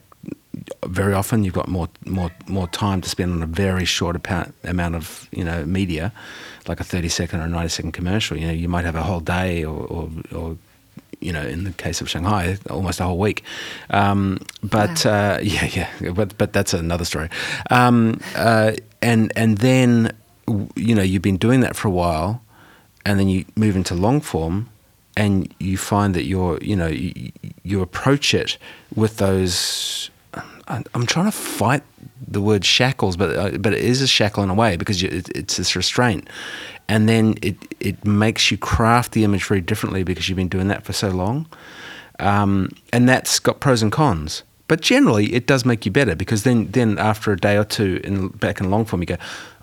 very 0.87 1.15
often, 1.15 1.45
you've 1.45 1.55
got 1.55 1.69
more 1.69 1.89
more 2.05 2.33
more 2.49 2.67
time 2.67 3.01
to 3.01 3.09
spend 3.09 3.33
on 3.33 3.45
a 3.45 3.47
very 3.47 3.85
short 3.85 4.17
amount 4.65 4.97
of 4.97 5.29
you 5.31 5.45
know 5.45 5.65
media, 5.65 6.13
like 6.67 6.81
a 6.81 6.85
thirty 6.85 7.09
second 7.09 7.43
or 7.43 7.47
ninety 7.47 7.69
second 7.69 7.93
commercial. 7.93 8.37
You 8.37 8.49
know, 8.49 8.53
you 8.53 8.69
might 8.69 8.85
have 8.85 8.97
a 8.97 9.05
whole 9.05 9.21
day 9.21 9.65
or, 9.65 9.87
or, 9.87 10.11
or 10.35 10.57
you 11.21 11.33
know, 11.33 11.43
in 11.43 11.65
the 11.65 11.73
case 11.73 12.01
of 12.01 12.09
Shanghai, 12.09 12.59
almost 12.71 13.01
a 13.01 13.05
whole 13.05 13.19
week. 13.19 13.43
Um, 13.91 14.39
but 14.63 15.05
uh, 15.07 15.39
yeah, 15.43 15.89
yeah, 16.01 16.11
but 16.11 16.37
but 16.39 16.53
that's 16.53 16.75
another 16.75 17.05
story. 17.05 17.29
Um, 17.71 18.21
uh, 18.35 18.73
and 19.03 19.33
and 19.37 19.59
then 19.59 20.13
you 20.75 20.95
know 20.95 21.03
you've 21.03 21.23
been 21.23 21.37
doing 21.37 21.61
that 21.61 21.77
for 21.77 21.89
a 21.89 21.91
while, 21.91 22.43
and 23.05 23.19
then 23.19 23.29
you 23.29 23.45
move 23.57 23.77
into 23.77 23.95
long 23.95 24.21
form, 24.21 24.69
and 25.17 25.53
you 25.59 25.77
find 25.77 26.15
that 26.15 26.25
you're 26.25 26.59
you 26.63 26.77
know 26.77 26.89
you, 26.89 27.33
you 27.63 27.83
approach 27.83 28.35
it 28.35 28.59
with 28.95 29.17
those. 29.19 29.96
I'm 30.69 31.07
trying 31.07 31.27
to 31.27 31.33
fight 31.33 31.83
the 32.27 32.41
word 32.41 32.65
shackles, 32.65 33.17
but 33.17 33.37
uh, 33.37 33.59
but 33.59 33.73
it 33.73 33.85
is 33.85 34.03
a 34.03 34.07
shackle 34.07 34.43
in 34.43 34.51
a 34.51 34.55
way 34.55 34.77
because 34.77 35.01
you, 35.01 35.09
it, 35.09 35.29
it's 35.31 35.57
this 35.57 35.77
restraint, 35.77 36.29
and 36.89 37.09
then 37.09 37.37
it 37.43 37.57
it 37.79 38.05
makes 38.05 38.51
you 38.51 38.59
craft 38.59 39.13
the 39.13 39.23
image 39.25 39.45
very 39.45 39.61
differently 39.61 40.03
because 40.03 40.29
you've 40.29 40.37
been 40.37 40.49
doing 40.49 40.69
that 40.69 40.85
for 40.85 40.93
so 40.93 41.09
long, 41.11 41.47
um, 42.19 42.71
and 42.93 43.09
that's 43.09 43.39
got 43.39 43.61
pros 43.61 43.83
and 43.83 43.93
cons. 43.93 44.43
But 44.69 44.81
generally, 44.81 45.33
it 45.33 45.47
does 45.47 45.65
make 45.65 45.87
you 45.87 45.93
better 45.93 46.17
because 46.17 46.43
then 46.43 46.71
then 46.73 46.99
after 46.99 47.33
a 47.33 47.37
day 47.37 47.57
or 47.57 47.65
two 47.65 48.01
in 48.03 48.29
back 48.29 48.61
in 48.61 48.71
long 48.71 48.85
form, 48.85 49.01
you 49.01 49.07
go, 49.07 49.17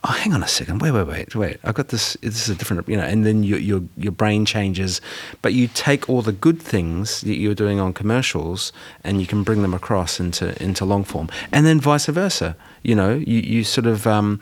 oh, 0.05 0.12
hang 0.12 0.33
on 0.33 0.43
a 0.43 0.48
second, 0.48 0.81
wait, 0.81 0.91
wait, 0.91 1.07
wait, 1.07 1.36
wait, 1.36 1.57
I've 1.63 1.75
got 1.75 1.89
this. 1.89 2.15
This 2.22 2.48
is 2.48 2.50
a 2.50 2.55
different, 2.55 2.88
you 2.88 2.95
know, 2.95 3.03
and 3.03 3.25
then 3.25 3.43
your 3.43 3.60
your 3.60 3.81
your 3.98 4.12
brain 4.12 4.45
changes, 4.45 5.01
but 5.41 5.53
you 5.53 5.67
take 5.67 6.10
all 6.10 6.22
the 6.22 6.31
good 6.31 6.62
things 6.62 7.22
that 7.22 7.36
you're 7.36 7.55
doing 7.55 7.79
on 7.79 7.93
commercials 7.93 8.72
and 9.03 9.19
you 9.19 9.27
can 9.27 9.43
bring 9.43 9.62
them 9.62 9.74
across 9.74 10.19
into 10.19 10.62
into 10.63 10.86
long 10.86 11.03
form, 11.03 11.29
and 11.51 11.65
then 11.65 11.79
vice 11.81 12.05
versa. 12.05 12.55
You 12.83 12.95
know, 12.95 13.15
you 13.15 13.39
you 13.39 13.63
sort 13.63 13.88
of. 13.88 14.07
Um, 14.07 14.39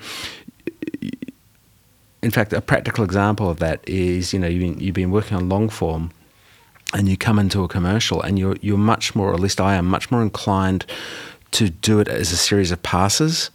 in 2.24 2.30
fact, 2.30 2.54
a 2.54 2.62
practical 2.62 3.04
example 3.04 3.50
of 3.50 3.58
that 3.58 3.80
is, 3.90 4.32
you 4.32 4.38
know, 4.38 4.48
you've 4.48 4.62
been, 4.62 4.80
you've 4.80 4.94
been 4.94 5.10
working 5.10 5.36
on 5.36 5.50
long 5.50 5.70
form 5.70 6.12
and 6.94 7.08
you 7.08 7.18
come 7.18 7.40
into 7.40 7.64
a 7.64 7.68
commercial 7.68 8.22
and 8.22 8.38
you're, 8.38 8.58
you're 8.62 8.78
much 8.78 9.16
more, 9.16 9.32
or 9.32 9.34
at 9.34 9.40
least 9.40 9.62
I 9.62 9.76
am, 9.76 9.86
much 9.86 10.12
more 10.12 10.22
inclined 10.22 10.86
to 11.52 11.70
do 11.70 12.00
it 12.00 12.08
as 12.08 12.32
a 12.32 12.38
series 12.38 12.72
of 12.72 12.82
passes, 12.84 13.50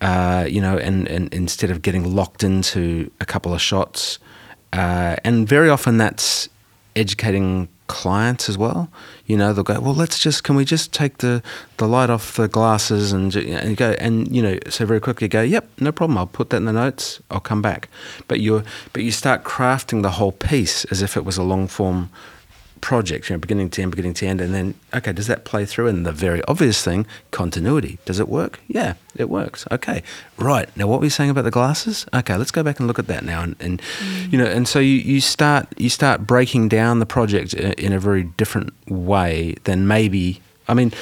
uh, 0.00 0.46
you 0.48 0.60
know, 0.60 0.76
and, 0.78 1.08
and 1.08 1.32
instead 1.32 1.70
of 1.70 1.82
getting 1.82 2.14
locked 2.14 2.42
into 2.42 3.10
a 3.20 3.24
couple 3.24 3.52
of 3.54 3.60
shots. 3.60 4.18
Uh, 4.72 5.16
and 5.24 5.48
very 5.48 5.68
often 5.68 5.96
that's 5.96 6.48
educating 6.94 7.68
clients 7.86 8.48
as 8.48 8.58
well. 8.58 8.90
You 9.26 9.36
know, 9.36 9.52
they'll 9.52 9.64
go, 9.64 9.78
well, 9.80 9.94
let's 9.94 10.18
just, 10.18 10.44
can 10.44 10.56
we 10.56 10.64
just 10.64 10.92
take 10.92 11.18
the, 11.18 11.42
the 11.76 11.86
light 11.86 12.10
off 12.10 12.36
the 12.36 12.48
glasses 12.48 13.12
and, 13.12 13.34
and 13.34 13.76
go, 13.76 13.94
and, 13.98 14.34
you 14.34 14.42
know, 14.42 14.58
so 14.68 14.86
very 14.86 15.00
quickly 15.00 15.28
go, 15.28 15.42
yep, 15.42 15.68
no 15.78 15.92
problem. 15.92 16.18
I'll 16.18 16.26
put 16.26 16.50
that 16.50 16.58
in 16.58 16.64
the 16.64 16.72
notes. 16.72 17.20
I'll 17.30 17.40
come 17.40 17.62
back. 17.62 17.88
But 18.28 18.40
you're, 18.40 18.64
but 18.92 19.02
you 19.02 19.12
start 19.12 19.44
crafting 19.44 20.02
the 20.02 20.12
whole 20.12 20.32
piece 20.32 20.84
as 20.86 21.02
if 21.02 21.16
it 21.16 21.24
was 21.24 21.36
a 21.36 21.42
long 21.42 21.68
form 21.68 22.10
project, 22.86 23.28
you 23.28 23.34
know, 23.34 23.40
beginning 23.40 23.68
to 23.68 23.82
end, 23.82 23.90
beginning 23.90 24.14
to 24.14 24.24
end, 24.28 24.40
and 24.40 24.54
then 24.54 24.72
okay, 24.94 25.12
does 25.12 25.26
that 25.26 25.44
play 25.44 25.64
through? 25.66 25.88
And 25.88 26.06
the 26.06 26.12
very 26.12 26.40
obvious 26.44 26.84
thing, 26.84 27.04
continuity. 27.32 27.98
Does 28.04 28.20
it 28.20 28.28
work? 28.28 28.60
Yeah, 28.68 28.94
it 29.16 29.28
works. 29.28 29.66
Okay, 29.72 30.04
right. 30.38 30.68
Now, 30.76 30.86
what 30.86 31.00
were 31.00 31.06
you 31.06 31.10
saying 31.10 31.30
about 31.30 31.42
the 31.42 31.50
glasses? 31.50 32.06
Okay, 32.14 32.36
let's 32.36 32.52
go 32.52 32.62
back 32.62 32.78
and 32.78 32.86
look 32.86 33.00
at 33.00 33.08
that 33.08 33.24
now, 33.24 33.42
and, 33.42 33.56
and 33.58 33.82
mm. 33.82 34.30
you 34.30 34.38
know, 34.38 34.44
and 34.44 34.68
so 34.68 34.78
you, 34.78 34.98
you 34.98 35.20
start 35.20 35.66
you 35.76 35.88
start 35.88 36.28
breaking 36.28 36.68
down 36.68 37.00
the 37.00 37.06
project 37.06 37.54
in 37.54 37.92
a 37.92 37.98
very 37.98 38.22
different 38.22 38.72
way 38.88 39.56
than 39.64 39.88
maybe. 39.88 40.40
I 40.68 40.74
mean, 40.74 40.92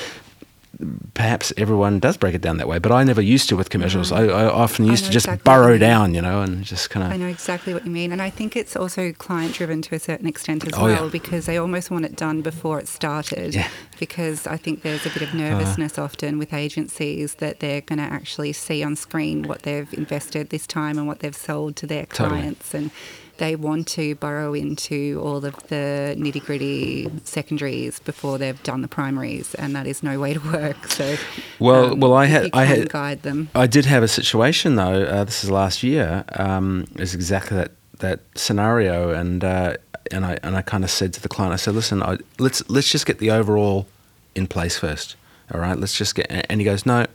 perhaps 1.14 1.52
everyone 1.56 1.98
does 1.98 2.16
break 2.16 2.34
it 2.34 2.40
down 2.40 2.58
that 2.58 2.68
way, 2.68 2.78
but 2.78 2.92
I 2.92 3.04
never 3.04 3.22
used 3.22 3.48
to 3.48 3.56
with 3.56 3.70
commercials. 3.70 4.10
Mm. 4.10 4.30
I, 4.30 4.42
I, 4.42 4.44
often 4.46 4.84
used 4.84 5.04
to 5.06 5.10
just 5.10 5.26
exactly 5.26 5.50
burrow 5.50 5.78
down, 5.78 6.14
you 6.14 6.22
know, 6.22 6.42
and 6.42 6.64
just 6.64 6.90
kind 6.90 7.06
of. 7.06 7.12
I 7.12 7.16
know 7.16 7.26
exactly 7.26 7.74
what 7.74 7.84
you 7.84 7.90
mean, 7.90 8.12
and 8.12 8.20
I 8.20 8.30
think 8.30 8.56
it's 8.56 8.76
also 8.76 9.12
client 9.12 9.54
driven 9.54 9.82
to 9.82 9.94
a 9.94 9.98
certain 9.98 10.26
extent 10.26 10.66
as 10.66 10.72
oh, 10.74 10.84
well, 10.84 11.04
yeah. 11.04 11.10
because 11.10 11.46
they 11.46 11.56
almost 11.56 11.90
want 11.90 12.04
it 12.04 12.16
done 12.16 12.42
before 12.42 12.78
it 12.78 12.88
started. 12.88 13.54
Yeah. 13.54 13.68
Because 13.98 14.46
I 14.46 14.56
think 14.56 14.82
there's 14.82 15.06
a 15.06 15.10
bit 15.10 15.22
of 15.22 15.34
uh. 15.34 15.38
nervousness 15.38 15.98
uh, 15.98 16.04
often 16.04 16.38
with 16.38 16.52
agencies 16.52 17.36
that 17.36 17.60
they're 17.60 17.80
going 17.80 17.98
to 17.98 18.04
actually 18.04 18.52
see 18.52 18.82
on 18.82 18.96
screen 18.96 19.44
what 19.48 19.62
they've 19.62 19.92
invested 19.94 20.50
this 20.50 20.66
time 20.66 20.98
and 20.98 21.06
what 21.06 21.20
they've 21.20 21.36
sold 21.36 21.76
to 21.76 21.86
their 21.86 22.06
clients, 22.06 22.74
and 22.74 22.90
they 23.38 23.56
want 23.56 23.88
to 23.88 24.14
burrow 24.16 24.54
into 24.54 25.20
all 25.22 25.44
of 25.44 25.56
the 25.68 26.14
nitty 26.18 26.44
gritty 26.44 27.10
secondaries 27.24 27.98
before 28.00 28.38
they've 28.38 28.62
done 28.62 28.82
the 28.82 28.88
primaries, 28.88 29.54
and 29.54 29.74
that 29.74 29.86
is 29.86 30.02
no 30.02 30.18
way 30.18 30.34
to 30.34 30.40
work. 30.40 30.76
So, 30.94 31.16
well, 31.58 31.92
um, 31.92 32.00
well, 32.00 32.14
I 32.14 32.26
had, 32.26 32.50
I 32.52 32.64
had, 32.64 32.88
guide 32.88 33.22
them. 33.22 33.48
I 33.52 33.66
did 33.66 33.84
have 33.86 34.04
a 34.04 34.08
situation 34.08 34.76
though. 34.76 35.02
Uh, 35.02 35.24
this 35.24 35.42
is 35.42 35.50
last 35.50 35.82
year. 35.82 36.24
Um, 36.36 36.86
is 36.96 37.14
exactly 37.14 37.56
that 37.56 37.72
that 37.98 38.20
scenario, 38.36 39.10
and 39.10 39.42
uh, 39.42 39.74
and 40.12 40.24
I 40.24 40.38
and 40.44 40.56
I 40.56 40.62
kind 40.62 40.84
of 40.84 40.90
said 40.90 41.12
to 41.14 41.20
the 41.20 41.28
client, 41.28 41.52
I 41.52 41.56
said, 41.56 41.74
listen, 41.74 42.00
I, 42.00 42.18
let's 42.38 42.68
let's 42.70 42.90
just 42.90 43.06
get 43.06 43.18
the 43.18 43.32
overall 43.32 43.88
in 44.36 44.46
place 44.46 44.78
first. 44.78 45.16
All 45.52 45.60
right, 45.60 45.76
let's 45.76 45.96
just 45.96 46.14
get. 46.14 46.26
And 46.30 46.60
he 46.60 46.64
goes, 46.64 46.86
no, 46.86 47.06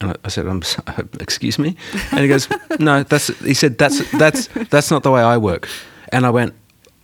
and 0.00 0.16
I 0.24 0.28
said, 0.28 0.46
um, 0.46 0.62
sorry, 0.62 1.08
"Excuse 1.20 1.58
me," 1.58 1.76
and 2.10 2.20
he 2.20 2.28
goes, 2.28 2.48
"No, 2.78 3.02
that's." 3.02 3.28
He 3.40 3.54
said, 3.54 3.78
"That's 3.78 4.10
that's 4.12 4.48
that's 4.70 4.90
not 4.90 5.02
the 5.02 5.10
way 5.10 5.22
I 5.22 5.36
work." 5.36 5.68
And 6.10 6.26
I 6.26 6.30
went, 6.30 6.54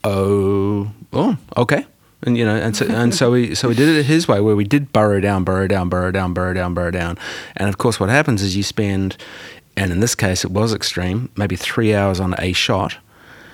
"Oh, 0.05 0.91
oh, 1.13 1.37
okay." 1.57 1.87
And 2.23 2.37
you 2.37 2.45
know, 2.45 2.55
and 2.55 2.77
so 2.77 2.87
and 2.87 3.15
so 3.15 3.31
we 3.31 3.55
so 3.55 3.69
we 3.69 3.75
did 3.75 3.89
it 3.89 4.05
his 4.05 4.29
way, 4.29 4.41
where 4.41 4.57
we 4.57 4.65
did 4.65 4.93
burrow 4.93 5.21
down, 5.21 5.45
burrow 5.45 5.67
down, 5.67 5.89
burrow 5.89 6.13
down, 6.13 6.35
burrow 6.35 6.53
down, 6.53 6.75
burrow 6.75 6.91
down, 6.91 7.17
and 7.57 7.69
of 7.69 7.79
course, 7.79 7.99
what 7.99 8.11
happens 8.11 8.43
is 8.43 8.57
you 8.57 8.63
spend, 8.63 9.17
and 9.77 9.91
in 9.91 10.01
this 10.01 10.15
case, 10.15 10.45
it 10.45 10.51
was 10.51 10.75
extreme, 10.75 11.31
maybe 11.37 11.57
three 11.57 11.95
hours 11.95 12.21
on 12.21 12.35
a 12.39 12.53
shot 12.53 12.99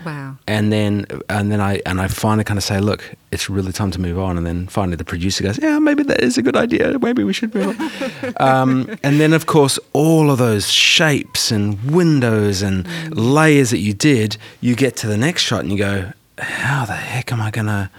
Wow. 0.04 0.36
And 0.46 0.72
then 0.72 1.06
and 1.28 1.50
then 1.50 1.60
I 1.60 1.80
and 1.86 2.00
I 2.00 2.08
finally 2.08 2.44
kind 2.44 2.58
of 2.58 2.64
say, 2.64 2.80
look, 2.80 3.14
it's 3.32 3.50
really 3.50 3.72
time 3.72 3.90
to 3.92 4.00
move 4.00 4.18
on. 4.18 4.36
And 4.36 4.46
then 4.46 4.66
finally 4.68 4.96
the 4.96 5.04
producer 5.04 5.42
goes, 5.42 5.58
yeah, 5.58 5.78
maybe 5.78 6.02
that 6.04 6.20
is 6.20 6.38
a 6.38 6.42
good 6.42 6.56
idea. 6.56 6.98
Maybe 6.98 7.24
we 7.24 7.32
should 7.32 7.54
move 7.54 7.80
on. 7.80 8.34
um, 8.48 8.98
and 9.02 9.18
then 9.20 9.32
of 9.32 9.46
course 9.46 9.78
all 9.92 10.30
of 10.30 10.38
those 10.38 10.68
shapes 10.68 11.50
and 11.50 11.82
windows 11.90 12.62
and 12.62 12.84
mm. 12.84 13.12
layers 13.14 13.70
that 13.70 13.78
you 13.78 13.94
did, 13.94 14.36
you 14.60 14.76
get 14.76 14.96
to 14.96 15.06
the 15.06 15.16
next 15.16 15.42
shot 15.42 15.60
and 15.60 15.72
you 15.72 15.78
go, 15.78 16.12
how 16.38 16.84
the 16.84 16.94
heck 16.94 17.32
am 17.32 17.40
I 17.40 17.50
gonna, 17.50 17.90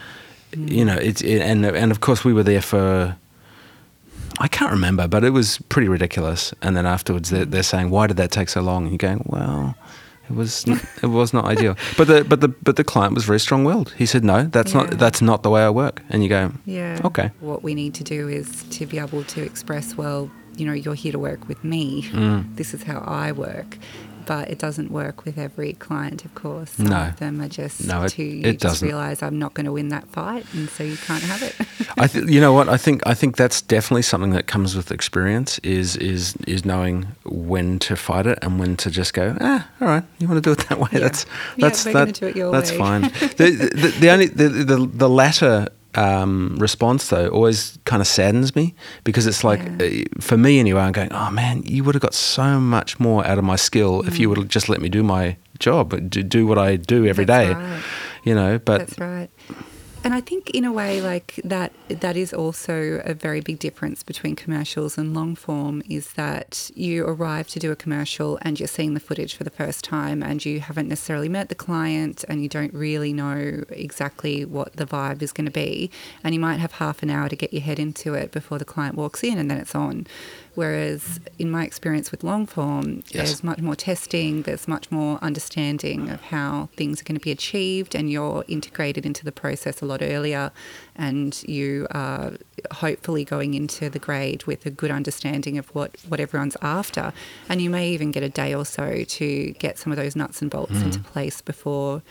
mm. 0.51 0.72
you 0.72 0.86
know? 0.86 0.96
It's 0.96 1.22
it, 1.22 1.42
and 1.42 1.66
and 1.66 1.92
of 1.92 2.01
course 2.01 2.24
we 2.24 2.34
were 2.34 2.44
there 2.44 2.62
for. 2.62 3.16
I 4.39 4.48
can't 4.48 4.72
remember, 4.72 5.08
but 5.08 5.24
it 5.24 5.32
was 5.32 5.58
pretty 5.70 5.88
ridiculous. 5.88 6.54
And 6.62 6.77
then 6.77 6.86
afterwards, 6.86 7.32
they're, 7.32 7.46
they're 7.46 7.63
saying, 7.63 7.89
"Why 7.89 8.06
did 8.06 8.18
that 8.18 8.30
take 8.30 8.50
so 8.50 8.62
long?" 8.62 8.84
And 8.84 8.92
you're 8.92 8.98
going, 8.98 9.24
"Well, 9.25 9.75
it 10.29 10.36
was 10.36 10.67
not, 10.67 10.81
it 11.03 11.07
was 11.07 11.34
not 11.34 11.46
ideal. 11.46 11.75
But 11.98 12.07
the 12.07 12.24
but 12.24 12.41
the 12.41 12.50
but 12.50 12.75
the 12.75 12.84
client 12.84 13.13
was 13.13 13.24
very 13.24 13.39
strong 13.39 13.63
willed. 13.63 13.93
He 13.98 14.05
said, 14.05 14.24
"No, 14.24 14.43
that's 14.43 14.74
yeah. 14.74 14.84
not 14.84 14.98
that's 14.98 15.22
not 15.22 15.43
the 15.43 15.50
way 15.50 15.63
I 15.63 15.69
work." 15.69 16.01
And 16.10 16.24
you 16.24 16.29
go, 16.29 16.51
"Yeah, 16.65 17.00
okay." 17.05 17.31
What 17.39 17.63
we 17.63 17.74
need 17.74 17.93
to 17.96 18.03
do 18.03 18.27
is 18.27 18.63
to 18.77 18.86
be 18.86 19.00
able 19.00 19.24
to 19.24 19.41
express, 19.41 19.96
well, 19.96 20.29
you 20.55 20.65
know, 20.65 20.74
you're 20.74 20.96
here 20.96 21.12
to 21.12 21.19
work 21.19 21.48
with 21.48 21.63
me. 21.63 22.03
Mm. 22.12 22.55
This 22.55 22.74
is 22.74 22.84
how 22.84 23.00
I 23.00 23.31
work 23.31 23.77
but 24.27 24.50
it 24.50 24.60
doesn't 24.60 24.91
work 24.91 25.25
with 25.25 25.38
every 25.38 25.74
client, 25.74 26.25
of 26.25 26.36
course. 26.36 26.72
Some 26.72 26.88
no. 26.88 27.07
of 27.07 27.17
them 27.17 27.41
are 27.41 27.48
just 27.48 27.88
no, 27.88 28.03
it, 28.03 28.10
too, 28.10 28.24
you 28.24 28.50
it 28.50 28.60
just 28.60 28.81
realise 28.81 29.24
I'm 29.24 29.39
not 29.39 29.53
going 29.53 29.65
to 29.65 29.72
win 29.72 29.88
that 29.89 30.07
fight, 30.10 30.46
and 30.53 30.69
so 30.69 30.84
you 30.84 30.98
can't 30.98 31.24
have 31.24 31.41
it. 31.41 31.55
I 31.98 32.07
th- 32.07 32.27
you 32.27 32.41
know 32.41 32.53
what? 32.53 32.67
I 32.67 32.77
think 32.77 33.01
I 33.07 33.13
think 33.13 33.38
that's 33.38 33.62
definitely 33.62 34.01
something 34.03 34.31
that 34.31 34.46
comes 34.46 34.75
with 34.75 34.91
experience. 34.91 35.60
Is 35.60 35.96
is 35.96 36.36
is 36.46 36.65
knowing 36.65 37.07
when 37.25 37.79
to 37.79 37.96
fight 37.96 38.27
it 38.27 38.38
and 38.41 38.60
when 38.60 38.75
to 38.77 38.91
just 38.91 39.13
go. 39.13 39.36
Ah, 39.39 39.67
all 39.79 39.88
right, 39.88 40.03
you 40.19 40.27
want 40.27 40.43
to 40.43 40.48
do 40.48 40.51
it 40.51 40.67
that 40.67 40.77
way. 40.77 40.89
Yeah. 40.91 41.00
That's 41.00 41.25
that's 41.57 41.86
yeah, 41.86 42.05
that, 42.05 42.50
that's 42.51 42.72
way. 42.72 42.77
fine. 42.77 43.01
the, 43.38 43.72
the, 43.74 43.96
the 44.00 44.10
only 44.10 44.27
the, 44.27 44.50
the 44.50 44.77
the 44.86 45.10
latter 45.10 45.69
um, 45.98 46.56
response 46.60 47.10
though 47.10 47.27
always 47.30 47.80
kind 47.86 48.01
of 48.01 48.08
saddens 48.08 48.56
me 48.56 48.75
because 49.04 49.25
it's 49.25 49.44
like 49.44 49.62
yeah. 49.80 50.04
uh, 50.04 50.22
for 50.22 50.38
me 50.38 50.60
anyway 50.60 50.82
i'm 50.82 50.92
going 50.92 51.12
oh 51.12 51.32
man 51.32 51.63
you 51.66 51.84
would 51.84 51.96
have 51.96 52.01
got 52.01 52.13
so 52.13 52.60
much 52.60 53.00
more 53.00 53.25
out 53.25 53.38
of 53.38 53.44
my 53.44 53.56
skill 53.56 54.04
mm. 54.04 54.08
if 54.08 54.20
you 54.20 54.27
mm. 54.27 54.30
would 54.30 54.38
have 54.38 54.48
just 54.48 54.70
let 54.70 54.80
me 54.80 54.89
do 54.89 55.01
my 55.01 55.36
job 55.60 56.10
do, 56.10 56.22
do 56.22 56.46
what 56.46 56.58
i 56.58 56.75
do 56.75 57.06
every 57.08 57.25
That's 57.25 57.48
day. 57.48 57.54
right. 57.54 57.84
you 58.24 58.36
know 58.36 58.60
but 58.60 58.80
That's 58.80 59.00
right 59.00 59.30
and 60.08 60.14
I 60.14 60.22
think 60.22 60.52
in 60.52 60.64
a 60.64 60.72
way 60.72 61.02
like 61.02 61.38
that 61.44 61.74
that 61.90 62.16
is 62.16 62.34
also 62.34 63.02
a 63.04 63.14
very 63.14 63.42
big 63.42 63.60
difference 63.60 64.04
between 64.04 64.38
commercials 64.38 64.98
and 64.98 65.14
long 65.14 65.36
form 65.36 65.84
is 65.90 66.14
that 66.14 66.72
you 66.76 67.06
arrive 67.06 67.50
to 67.50 67.60
do 67.60 67.74
a 67.74 67.76
commercial 67.76 68.40
and 68.42 68.58
you're 68.58 68.70
seeing 68.70 68.94
the 68.94 69.02
footage 69.02 69.36
for 69.36 69.44
the 69.44 69.50
first 69.50 69.84
time 69.84 70.24
and 70.24 70.46
you 70.46 70.62
haven't 70.62 70.88
necessarily 70.88 71.28
met 71.28 71.50
the 71.50 71.56
client 71.56 72.24
and 72.30 72.42
you 72.42 72.48
don't 72.48 72.74
really 72.74 73.12
know 73.12 73.66
exactly 73.68 74.46
what 74.46 74.78
the 74.78 74.86
vibe 74.86 75.22
is 75.22 75.34
going 75.34 75.44
to 75.44 75.52
be. 75.52 75.92
And 76.24 76.34
you 76.34 76.40
might 76.40 76.62
have 76.62 76.72
half 76.72 77.04
an 77.04 77.10
hour 77.10 77.28
to 77.28 77.36
get 77.36 77.52
your 77.52 77.64
head 77.64 77.78
into 77.78 78.14
it 78.14 78.32
before 78.32 78.60
the 78.60 78.64
client 78.64 78.96
walks 78.96 79.26
in 79.26 79.38
and 79.38 79.52
then 79.52 79.58
it's 79.58 79.76
on 79.76 80.08
Whereas 80.58 81.20
in 81.38 81.52
my 81.52 81.66
experience 81.66 82.10
with 82.10 82.24
long 82.24 82.48
form, 82.48 83.04
yes. 83.10 83.28
there's 83.28 83.44
much 83.44 83.60
more 83.60 83.76
testing, 83.76 84.42
there's 84.42 84.68
much 84.68 84.90
more 84.90 85.20
understanding 85.22 86.10
of 86.10 86.20
how 86.20 86.70
things 86.76 87.00
are 87.00 87.04
going 87.04 87.16
to 87.16 87.24
be 87.24 87.30
achieved, 87.30 87.94
and 87.94 88.10
you're 88.12 88.44
integrated 88.48 89.06
into 89.06 89.24
the 89.24 89.32
process 89.32 89.84
a 89.84 89.86
lot 89.86 90.02
earlier. 90.02 90.50
And 90.96 91.40
you 91.44 91.86
are 91.92 92.32
hopefully 92.72 93.24
going 93.24 93.54
into 93.54 93.88
the 93.88 94.00
grade 94.00 94.46
with 94.46 94.66
a 94.66 94.72
good 94.72 94.90
understanding 94.90 95.60
of 95.60 95.68
what, 95.76 95.96
what 96.10 96.20
everyone's 96.20 96.58
after. 96.64 97.14
And 97.48 97.62
you 97.62 97.70
may 97.70 97.92
even 97.92 98.12
get 98.12 98.24
a 98.24 98.30
day 98.30 98.56
or 98.56 98.66
so 98.66 99.04
to 99.04 99.52
get 99.60 99.78
some 99.78 99.94
of 99.94 99.98
those 99.98 100.16
nuts 100.16 100.42
and 100.42 100.50
bolts 100.50 100.72
mm. 100.72 100.86
into 100.86 101.02
place 101.02 101.40
before 101.40 102.02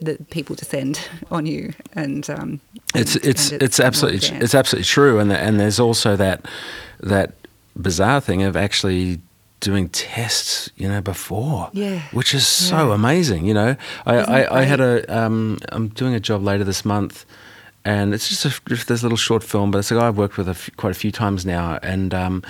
the 0.00 0.24
people 0.30 0.54
descend 0.54 1.00
on 1.32 1.44
you, 1.44 1.72
and 1.94 2.30
um, 2.30 2.60
it's 2.94 3.16
and- 3.16 3.24
it's 3.24 3.50
and 3.50 3.62
it's 3.64 3.80
more 3.80 3.86
absolutely 3.88 4.38
it's 4.38 4.54
absolutely 4.54 4.84
true, 4.84 5.18
and 5.18 5.28
the, 5.28 5.36
and 5.36 5.58
there's 5.58 5.80
also 5.80 6.14
that 6.14 6.46
that 7.00 7.34
bizarre 7.76 8.20
thing 8.20 8.42
of 8.42 8.56
actually 8.56 9.20
doing 9.60 9.88
tests, 9.88 10.70
you 10.76 10.88
know, 10.88 11.00
before, 11.00 11.70
Yeah. 11.72 12.00
which 12.12 12.34
is 12.34 12.46
so 12.46 12.88
Yeah. 12.88 12.94
amazing. 12.94 13.46
You 13.46 13.54
know, 13.54 13.76
I 14.06 14.14
I, 14.16 14.60
I 14.60 14.62
had 14.64 14.80
a 14.80 15.04
um, 15.18 15.58
I'm 15.72 15.88
doing 15.88 16.14
a 16.14 16.20
job 16.20 16.42
later 16.42 16.64
this 16.64 16.84
month. 16.84 17.24
And 17.86 18.14
it's 18.14 18.30
just, 18.30 18.46
a, 18.46 18.60
just 18.66 18.88
this 18.88 19.02
little 19.02 19.18
short 19.18 19.42
film, 19.44 19.70
but 19.70 19.76
it's 19.76 19.90
a 19.90 19.94
guy 19.94 20.08
I've 20.08 20.16
worked 20.16 20.38
with 20.38 20.48
a 20.48 20.52
f- 20.52 20.70
quite 20.78 20.90
a 20.90 20.94
few 20.94 21.12
times 21.12 21.44
now, 21.44 21.78
and 21.82 22.14
um, 22.14 22.42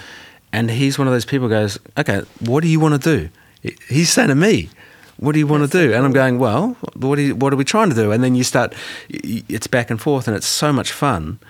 and 0.52 0.71
he's 0.71 0.97
one 0.97 1.09
of 1.09 1.12
those 1.12 1.25
people 1.25 1.49
who 1.49 1.54
goes, 1.54 1.76
okay, 1.99 2.23
what 2.38 2.62
do 2.62 2.69
you 2.69 2.78
want 2.78 3.02
to 3.02 3.16
do? 3.19 3.28
He's 3.88 4.11
saying 4.11 4.28
to 4.28 4.37
me, 4.37 4.71
what 5.16 5.33
do 5.33 5.40
you 5.40 5.49
want 5.49 5.62
That's 5.62 5.73
to 5.73 5.78
so 5.78 5.88
do? 5.88 5.93
And 5.93 6.04
I'm 6.04 6.12
going, 6.12 6.38
well, 6.38 6.76
what, 6.95 7.16
do 7.16 7.23
you, 7.23 7.35
what 7.35 7.52
are 7.52 7.57
we 7.57 7.64
trying 7.64 7.88
to 7.88 7.97
do? 7.97 8.12
And 8.12 8.23
then 8.23 8.37
you 8.37 8.45
start, 8.45 8.75
it's 9.09 9.66
back 9.66 9.90
and 9.90 10.00
forth, 10.00 10.28
and 10.28 10.37
it's 10.37 10.47
so 10.47 10.73
much 10.73 10.93
fun. 10.93 11.40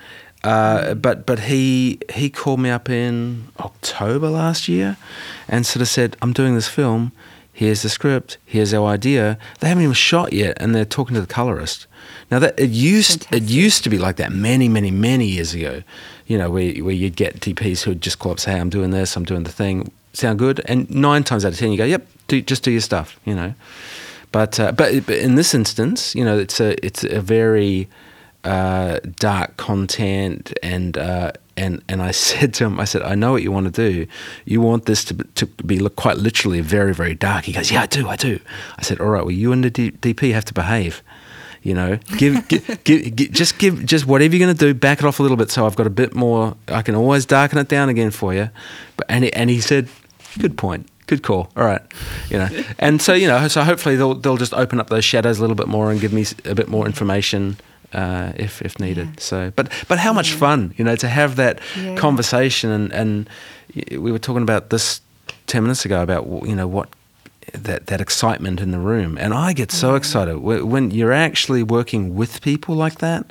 Uh, 0.45 0.93
but 0.95 1.25
but 1.25 1.41
he 1.41 1.99
he 2.13 2.29
called 2.29 2.61
me 2.61 2.69
up 2.69 2.91
in 2.91 3.49
October 3.59 4.29
last 4.29 4.69
year, 4.69 4.99
and 5.49 5.65
sort 5.65 5.81
of 5.81 5.89
said, 5.89 6.17
I'm 6.21 6.35
doing 6.35 6.55
this 6.55 6.69
film. 6.69 7.13
Here's 7.53 7.83
the 7.83 7.89
script. 7.89 8.37
Here's 8.45 8.75
our 8.75 8.87
idea. 8.87 9.39
They 9.61 9.69
haven't 9.69 9.85
even 9.85 9.95
shot 9.95 10.33
yet, 10.33 10.59
and 10.61 10.75
they're 10.75 10.85
talking 10.85 11.15
to 11.15 11.21
the 11.21 11.27
colorist. 11.27 11.87
Now 12.31 12.39
that 12.41 12.61
it 12.61 12.71
used 12.71 13.27
it 13.33 13.45
used 13.45 13.85
to 13.85 13.91
be 13.91 13.97
like 13.97 14.17
that 14.17 14.33
many 14.33 14.69
many 14.69 14.91
many 14.91 15.25
years 15.25 15.55
ago, 15.55 15.83
you 16.27 16.37
know, 16.37 16.51
where 16.51 16.75
where 16.85 16.95
you'd 16.95 17.17
get 17.17 17.41
DPs 17.41 17.83
who'd 17.83 18.03
just 18.03 18.19
call 18.19 18.33
up, 18.33 18.41
say, 18.41 18.53
hey, 18.53 18.61
I'm 18.61 18.71
doing 18.71 18.91
this, 18.91 19.17
I'm 19.17 19.25
doing 19.25 19.45
the 19.45 19.53
thing. 19.53 19.91
Sound 20.13 20.39
good? 20.39 20.61
And 20.67 20.89
nine 20.91 21.25
times 21.25 21.45
out 21.47 21.53
of 21.53 21.59
ten, 21.59 21.73
you 21.73 21.79
go, 21.79 21.85
yep, 21.85 22.07
do, 22.29 22.41
just 22.43 22.63
do 22.63 22.71
your 22.71 22.83
stuff, 22.83 23.19
you 23.25 23.35
know. 23.35 23.55
But 24.31 24.61
uh, 24.61 24.73
but 24.73 25.07
but 25.07 25.17
in 25.17 25.37
this 25.37 25.55
instance, 25.55 26.15
you 26.15 26.25
know, 26.25 26.37
it's 26.37 26.61
a 26.61 26.85
it's 26.85 27.03
a 27.03 27.21
very 27.21 27.89
uh, 28.45 29.01
dark 29.17 29.57
content, 29.57 30.53
and 30.63 30.97
uh, 30.99 31.33
and 31.57 31.83
and 31.89 32.03
I 32.03 32.11
said 32.13 32.55
to 32.55 32.65
him, 32.65 32.79
I 32.79 32.85
said, 32.85 33.03
I 33.03 33.15
know 33.15 33.33
what 33.33 33.43
you 33.43 33.51
want 33.51 33.73
to 33.75 33.91
do. 33.91 34.07
You 34.45 34.61
want 34.61 34.87
this 34.87 35.05
to 35.07 35.15
to 35.15 35.47
be 35.47 35.79
look 35.79 35.97
quite 35.97 36.19
literally 36.19 36.61
very 36.61 36.95
very 36.95 37.15
dark. 37.15 37.45
He 37.45 37.53
goes, 37.53 37.71
Yeah, 37.71 37.83
I 37.83 37.87
do, 37.87 38.09
I 38.09 38.17
do. 38.17 38.39
I 38.79 38.83
said, 38.83 39.01
All 39.01 39.09
right, 39.09 39.23
well, 39.23 39.33
you 39.33 39.53
and 39.53 39.65
the 39.65 39.71
D- 39.71 39.93
DP 39.93 40.33
have 40.33 40.45
to 40.47 40.55
behave. 40.55 41.03
You 41.63 41.73
know, 41.73 41.99
give, 42.19 42.47
give, 42.49 42.67
give, 42.85 43.17
give 43.17 43.33
just 43.33 43.59
give 43.59 43.87
just 43.87 44.07
whatever 44.07 44.37
you're 44.37 44.47
going 44.47 44.55
to 44.55 44.67
do, 44.67 44.75
back 44.75 44.99
it 44.99 45.07
off 45.07 45.19
a 45.19 45.23
little 45.23 45.39
bit, 45.39 45.51
so 45.51 45.65
I've 45.65 45.77
got 45.77 45.87
a 45.87 45.91
bit 45.91 46.15
more. 46.15 46.57
I 46.69 46.83
can 46.83 46.95
always 46.95 47.25
darken 47.25 47.59
it 47.59 47.69
down 47.69 47.89
again 47.89 48.11
for 48.11 48.35
you. 48.35 48.51
But 48.99 49.07
and 49.09 49.25
he, 49.25 49.33
and 49.33 49.49
he 49.49 49.63
said, 49.63 49.89
good 50.39 50.59
point. 50.59 50.89
Good 51.07 51.23
call. 51.23 51.51
All 51.57 51.65
right, 51.65 51.83
you 52.31 52.39
know, 52.39 52.49
and 52.79 53.01
so 53.01 53.13
you 53.13 53.29
know, 53.29 53.47
so 53.49 53.63
hopefully 53.63 53.97
they'll 53.97 54.15
they'll 54.15 54.39
just 54.39 54.55
open 54.55 54.81
up 54.81 54.89
those 54.89 55.05
shadows 55.05 55.39
a 55.39 55.43
little 55.43 55.57
bit 55.57 55.69
more 55.69 55.91
and 55.91 56.01
give 56.01 56.15
me 56.15 56.25
a 56.47 56.55
bit 56.55 56.69
more 56.69 56.87
information 56.87 57.59
uh, 57.95 58.33
if 58.37 58.61
if 58.63 58.79
needed. 58.79 59.07
Yeah. 59.07 59.21
So, 59.21 59.51
but 59.57 59.69
but 59.89 59.99
how 59.99 60.13
much 60.13 60.33
fun, 60.33 60.75
you 60.77 60.85
know, 60.85 60.97
to 60.97 61.09
have 61.09 61.35
that 61.37 61.59
Yeah. 61.77 61.97
conversation 61.97 62.71
and 62.71 62.93
and 62.93 63.29
we 63.91 64.11
were 64.13 64.19
talking 64.21 64.43
about 64.43 64.69
this 64.71 65.01
ten 65.47 65.63
minutes 65.63 65.85
ago 65.85 66.03
about 66.03 66.25
you 66.47 66.55
know 66.55 66.67
what 66.69 66.89
that 67.65 67.87
that 67.87 68.01
excitement 68.01 68.61
in 68.61 68.71
the 68.71 68.79
room, 68.79 69.19
and 69.19 69.33
I 69.33 69.53
get 69.55 69.73
so 69.73 69.95
excited 69.97 70.39
when 70.39 70.91
you're 70.91 71.13
actually 71.27 71.63
working 71.63 72.17
with 72.19 72.41
people 72.41 72.75
like 72.85 72.99
that. 72.99 73.25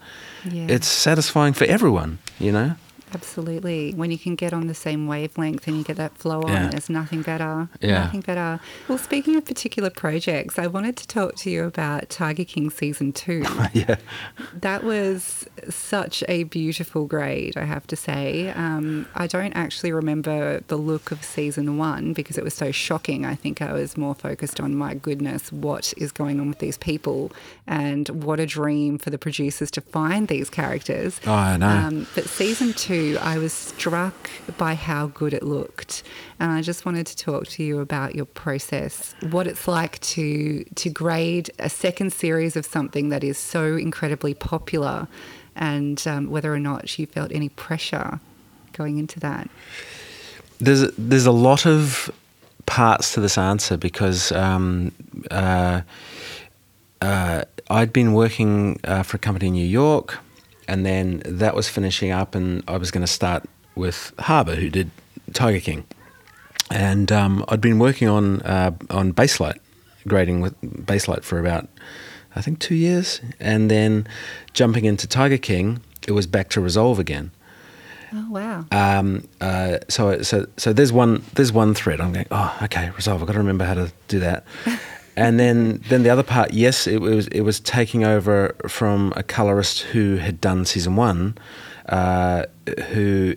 Yeah. 0.46 0.76
It's 0.76 0.88
satisfying 0.88 1.54
for 1.54 1.66
everyone, 1.66 2.18
you 2.40 2.52
know. 2.52 2.76
Absolutely. 3.14 3.92
When 3.94 4.12
you 4.12 4.18
can 4.18 4.36
get 4.36 4.54
on 4.54 4.68
the 4.68 4.74
same 4.74 5.08
wavelength 5.08 5.68
and 5.68 5.78
you 5.78 5.84
get 5.84 5.98
that 5.98 6.18
flow 6.18 6.42
on, 6.42 6.50
Yeah. 6.52 6.68
there's 6.70 6.90
nothing 6.90 7.22
better. 7.22 7.70
Yeah. 7.82 8.04
Nothing 8.06 8.22
better. 8.22 8.60
Well, 8.88 8.98
speaking 8.98 9.36
of 9.36 9.46
particular 9.46 9.90
projects, 9.90 10.58
I 10.58 10.68
wanted 10.68 10.98
to 10.98 11.08
talk 11.08 11.36
to 11.38 11.50
you 11.50 11.64
about 11.66 12.10
Tiger 12.10 12.44
King 12.46 12.70
season 12.70 13.14
two. 13.14 13.46
yeah. 13.74 13.96
that 14.54 14.84
was 14.84 15.46
such 15.70 16.24
a 16.28 16.44
beautiful 16.46 17.06
grade, 17.06 17.56
I 17.58 17.66
have 17.66 17.86
to 17.88 17.96
say. 17.96 18.50
Um, 18.50 19.08
I 19.16 19.28
don't 19.28 19.54
actually 19.54 19.92
remember 19.92 20.62
the 20.68 20.78
look 20.78 21.12
of 21.12 21.24
season 21.24 21.78
one 21.78 22.14
because 22.14 22.38
it 22.38 22.44
was 22.44 22.54
so 22.54 22.72
shocking. 22.72 23.26
I 23.26 23.36
think 23.36 23.62
I 23.62 23.74
was 23.74 23.96
more 23.98 24.16
focused 24.16 24.60
on 24.60 24.76
my 24.76 24.94
goodness, 24.94 25.52
what 25.52 25.94
is 25.98 26.12
going 26.12 26.40
on 26.40 26.50
with 26.50 26.60
these 26.60 26.78
people, 26.78 27.32
and 27.68 28.10
what 28.10 28.40
a 28.40 28.46
dream 28.46 28.98
for 28.98 29.10
the 29.10 29.18
producers 29.18 29.70
to 29.72 29.82
find 29.82 30.28
these 30.28 30.50
characters. 30.50 31.20
Oh, 31.26 31.34
I 31.34 31.58
know. 31.58 31.68
Um, 31.68 32.08
but 32.16 32.26
season 32.26 32.74
two, 32.74 32.94
I 33.12 33.38
was 33.38 33.54
struck 33.54 34.30
by 34.58 34.76
how 34.76 35.08
good 35.08 35.34
it 35.34 35.44
looked, 35.44 36.04
and 36.40 36.52
I 36.52 36.62
just 36.62 36.86
wanted 36.86 37.06
to 37.08 37.16
talk 37.16 37.48
to 37.48 37.64
you 37.64 37.80
about 37.80 38.16
your 38.16 38.26
process, 38.26 39.16
what 39.32 39.48
it's 39.48 39.68
like 39.68 40.00
to 40.16 40.64
to 40.64 40.90
grade 40.90 41.50
a 41.60 41.70
second 41.70 42.14
series 42.14 42.56
of 42.56 42.66
something 42.66 43.10
that 43.10 43.24
is 43.24 43.38
so 43.38 43.76
incredibly 43.78 44.34
popular, 44.34 45.08
and 45.56 45.98
um, 46.08 46.30
whether 46.30 46.54
or 46.54 46.60
not 46.60 46.98
you 46.98 47.06
felt 47.06 47.32
any 47.32 47.50
pressure 47.50 48.20
going 48.74 48.98
into 48.98 49.20
that. 49.20 49.50
There's 50.60 50.92
there's 50.98 51.26
a 51.26 51.38
lot 51.50 51.66
of 51.66 52.12
parts 52.66 53.14
to 53.14 53.22
this 53.22 53.38
answer 53.38 53.78
because 53.78 54.32
um, 54.32 54.92
uh, 55.30 55.82
uh, 57.02 57.44
I'd 57.70 57.94
been 57.94 58.14
working 58.14 58.80
uh, 58.84 59.04
for 59.04 59.18
a 59.18 59.20
company 59.20 59.48
in 59.48 59.54
New 59.54 59.66
York, 59.66 60.20
and 60.74 60.88
then 60.88 61.22
that 61.24 61.54
was 61.54 61.70
finishing 61.70 62.10
up, 62.10 62.34
and 62.34 62.64
I 62.68 62.78
was 62.78 62.90
going 62.90 63.06
to 63.06 63.12
start 63.12 63.44
with 63.76 64.12
Harbor, 64.18 64.56
who 64.56 64.72
did 64.72 64.90
Tiger 65.32 65.60
King, 65.60 65.86
and 66.72 67.12
um, 67.12 67.46
I'd 67.48 67.62
been 67.62 67.78
working 67.78 68.08
on 68.08 68.42
uh, 68.42 68.72
on 68.90 69.14
Baselight, 69.14 69.60
grading 70.08 70.42
with 70.42 70.60
Baselight 70.62 71.24
for 71.24 71.38
about 71.38 71.70
I 72.36 72.42
think 72.42 72.58
two 72.58 72.74
years, 72.74 73.22
and 73.40 73.70
then 73.70 74.08
jumping 74.54 74.86
into 74.86 75.06
Tiger 75.08 75.38
King, 75.38 75.80
it 76.08 76.14
was 76.14 76.26
back 76.26 76.50
to 76.50 76.60
Resolve 76.60 76.98
again. 76.98 77.30
Oh 78.12 78.26
wow! 78.32 78.66
Um, 78.72 79.28
uh, 79.42 79.78
so 79.90 80.24
so 80.24 80.48
so 80.58 80.74
there's 80.74 80.92
one 80.92 81.24
there's 81.36 81.52
one 81.52 81.76
thread. 81.76 82.02
I'm 82.02 82.14
going, 82.14 82.28
oh, 82.32 82.58
okay, 82.64 82.90
resolve. 82.96 83.22
I've 83.22 83.28
got 83.28 83.34
to 83.34 83.40
remember 83.40 83.66
how 83.66 83.76
to 83.76 83.94
do 84.08 84.18
that. 84.22 84.44
and 85.16 85.40
then 85.40 85.82
then 85.90 86.04
the 86.04 86.10
other 86.10 86.24
part, 86.24 86.54
yes, 86.54 86.88
it 86.88 87.02
was 87.02 87.28
it 87.28 87.42
was 87.42 87.60
taking 87.60 88.04
over 88.04 88.56
from 88.68 89.14
a 89.16 89.24
colorist 89.24 89.82
who 89.82 90.18
had 90.18 90.42
done 90.42 90.66
season 90.66 90.96
one, 90.96 91.38
uh, 91.90 92.46
who 92.90 93.36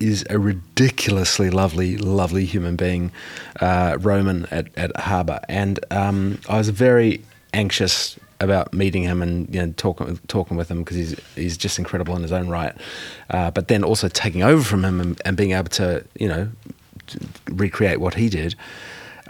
is 0.00 0.24
a 0.30 0.38
ridiculously 0.38 1.50
lovely, 1.50 1.98
lovely 1.98 2.46
human 2.46 2.74
being, 2.74 3.12
uh, 3.60 3.98
Roman 4.00 4.46
at, 4.50 4.68
at 4.78 4.96
Harbor. 4.96 5.40
And 5.48 5.78
um, 5.90 6.40
I 6.48 6.56
was 6.56 6.70
very 6.70 7.22
anxious 7.52 8.18
about 8.40 8.72
meeting 8.72 9.02
him 9.02 9.20
and 9.20 9.54
you 9.54 9.60
know 9.60 9.72
talking 9.76 10.18
talking 10.26 10.56
with 10.56 10.70
him 10.70 10.78
because 10.78 10.96
he's 10.96 11.20
he's 11.34 11.58
just 11.58 11.78
incredible 11.78 12.16
in 12.16 12.22
his 12.22 12.32
own 12.32 12.48
right. 12.48 12.74
Uh, 13.28 13.50
but 13.50 13.68
then 13.68 13.84
also 13.84 14.08
taking 14.08 14.42
over 14.42 14.62
from 14.62 14.84
him 14.84 15.00
and, 15.00 15.20
and 15.24 15.36
being 15.36 15.52
able 15.52 15.68
to 15.68 16.02
you 16.18 16.26
know 16.26 16.48
recreate 17.50 18.00
what 18.00 18.14
he 18.14 18.28
did. 18.28 18.54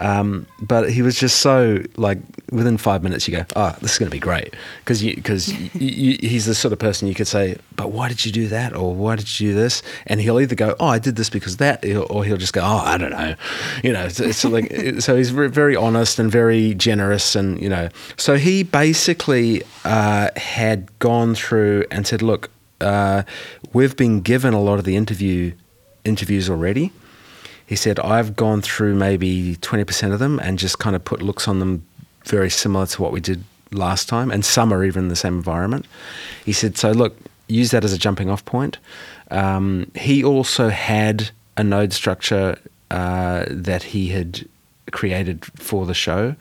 Um, 0.01 0.47
but 0.59 0.91
he 0.91 1.03
was 1.03 1.15
just 1.15 1.41
so 1.41 1.83
like 1.95 2.17
within 2.51 2.77
five 2.77 3.03
minutes 3.03 3.27
you 3.27 3.37
go, 3.37 3.45
oh, 3.55 3.75
this 3.81 3.93
is 3.93 3.99
going 3.99 4.09
to 4.09 4.15
be 4.15 4.19
great 4.19 4.55
because 4.79 5.03
because 5.03 5.45
he's 5.45 6.47
the 6.47 6.55
sort 6.55 6.73
of 6.73 6.79
person 6.79 7.07
you 7.07 7.13
could 7.13 7.27
say, 7.27 7.55
but 7.75 7.91
why 7.91 8.09
did 8.09 8.25
you 8.25 8.31
do 8.31 8.47
that 8.47 8.75
or 8.75 8.95
why 8.95 9.15
did 9.15 9.39
you 9.39 9.49
do 9.49 9.55
this? 9.55 9.83
And 10.07 10.19
he'll 10.19 10.39
either 10.39 10.55
go, 10.55 10.75
oh, 10.79 10.87
I 10.87 10.97
did 10.97 11.17
this 11.17 11.29
because 11.29 11.57
that, 11.57 11.85
or 11.85 12.25
he'll 12.25 12.37
just 12.37 12.51
go, 12.51 12.61
oh, 12.61 12.81
I 12.83 12.97
don't 12.97 13.11
know, 13.11 13.35
you 13.83 13.93
know. 13.93 14.05
It's, 14.05 14.19
it's 14.19 14.43
like 14.43 15.01
so 15.01 15.15
he's 15.15 15.29
very 15.29 15.75
honest 15.75 16.17
and 16.17 16.31
very 16.31 16.73
generous, 16.73 17.35
and 17.35 17.61
you 17.61 17.69
know. 17.69 17.89
So 18.17 18.37
he 18.37 18.63
basically 18.63 19.61
uh, 19.85 20.29
had 20.35 20.97
gone 20.97 21.35
through 21.35 21.85
and 21.91 22.07
said, 22.07 22.23
look, 22.23 22.49
uh, 22.81 23.21
we've 23.71 23.95
been 23.95 24.21
given 24.21 24.55
a 24.55 24.61
lot 24.61 24.79
of 24.79 24.85
the 24.85 24.95
interview 24.95 25.53
interviews 26.03 26.49
already 26.49 26.91
he 27.71 27.77
said, 27.77 28.01
I've 28.01 28.35
gone 28.35 28.61
through 28.61 28.95
maybe 28.95 29.55
20% 29.61 30.11
of 30.11 30.19
them 30.19 30.41
and 30.41 30.59
just 30.59 30.79
kind 30.79 30.93
of 30.93 31.05
put 31.05 31.21
looks 31.21 31.47
on 31.47 31.59
them 31.59 31.87
very 32.25 32.49
similar 32.49 32.85
to 32.87 33.01
what 33.01 33.13
we 33.13 33.21
did 33.21 33.45
last 33.71 34.09
time, 34.09 34.29
and 34.29 34.43
some 34.43 34.73
are 34.73 34.83
even 34.83 35.03
in 35.03 35.07
the 35.07 35.15
same 35.15 35.35
environment. 35.35 35.85
He 36.43 36.51
said, 36.51 36.77
So 36.77 36.91
look, 36.91 37.15
use 37.47 37.71
that 37.71 37.85
as 37.85 37.93
a 37.93 37.97
jumping 37.97 38.29
off 38.29 38.43
point. 38.43 38.77
Um, 39.29 39.89
he 39.95 40.21
also 40.21 40.67
had 40.67 41.29
a 41.55 41.63
node 41.63 41.93
structure 41.93 42.59
uh, 42.89 43.45
that 43.47 43.83
he 43.83 44.09
had 44.09 44.45
created 44.91 45.45
for 45.45 45.85
the 45.85 45.93
show. 45.93 46.35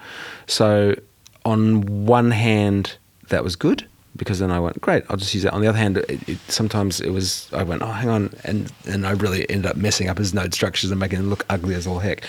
So, 0.48 0.96
on 1.44 2.06
one 2.06 2.32
hand, 2.32 2.96
that 3.28 3.44
was 3.44 3.54
good 3.54 3.86
because 4.16 4.38
then 4.38 4.50
I 4.50 4.58
went, 4.58 4.80
great, 4.80 5.04
I'll 5.08 5.16
just 5.16 5.34
use 5.34 5.44
it. 5.44 5.52
On 5.52 5.60
the 5.60 5.68
other 5.68 5.78
hand, 5.78 5.98
it, 5.98 6.28
it, 6.28 6.38
sometimes 6.48 7.00
it 7.00 7.10
was, 7.10 7.48
I 7.52 7.62
went, 7.62 7.82
oh, 7.82 7.86
hang 7.86 8.08
on, 8.08 8.34
and 8.44 8.70
and 8.86 9.06
I 9.06 9.12
really 9.12 9.48
ended 9.48 9.70
up 9.70 9.76
messing 9.76 10.08
up 10.08 10.18
his 10.18 10.34
node 10.34 10.52
structures 10.52 10.90
and 10.90 10.98
making 10.98 11.20
it 11.20 11.22
look 11.22 11.44
ugly 11.48 11.74
as 11.74 11.86
all 11.86 11.98
heck. 11.98 12.24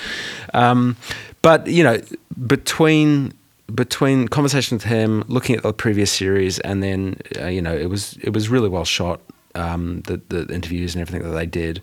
Um, 0.53 0.95
but 1.41 1.67
you 1.67 1.83
know, 1.83 1.99
between 2.45 3.33
between 3.73 4.27
conversation 4.27 4.75
with 4.75 4.83
him, 4.83 5.23
looking 5.27 5.55
at 5.55 5.63
the 5.63 5.73
previous 5.73 6.11
series, 6.11 6.59
and 6.59 6.83
then 6.83 7.17
uh, 7.39 7.47
you 7.47 7.61
know, 7.61 7.75
it 7.75 7.89
was 7.89 8.17
it 8.21 8.33
was 8.33 8.49
really 8.49 8.69
well 8.69 8.85
shot. 8.85 9.21
Um, 9.55 10.01
the 10.01 10.21
the 10.29 10.53
interviews 10.53 10.95
and 10.95 11.01
everything 11.01 11.27
that 11.27 11.35
they 11.35 11.45
did, 11.45 11.81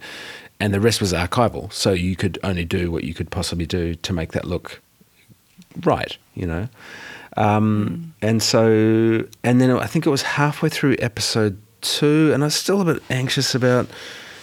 and 0.61 0.73
the 0.73 0.81
rest 0.81 1.01
was 1.01 1.13
archival. 1.13 1.73
So 1.73 1.93
you 1.93 2.17
could 2.17 2.39
only 2.43 2.65
do 2.65 2.91
what 2.91 3.05
you 3.05 3.15
could 3.15 3.31
possibly 3.31 3.67
do 3.67 3.95
to 3.95 4.13
make 4.13 4.33
that 4.33 4.45
look 4.45 4.81
right, 5.85 6.17
you 6.35 6.47
know. 6.47 6.69
Um, 7.37 8.13
And 8.21 8.43
so, 8.43 9.25
and 9.45 9.61
then 9.61 9.71
I 9.71 9.87
think 9.87 10.07
it 10.07 10.11
was 10.11 10.23
halfway 10.23 10.69
through 10.69 10.97
episode 10.99 11.57
two, 11.81 12.33
and 12.35 12.43
I 12.43 12.47
was 12.47 12.55
still 12.55 12.81
a 12.81 12.85
bit 12.85 13.03
anxious 13.11 13.55
about, 13.55 13.87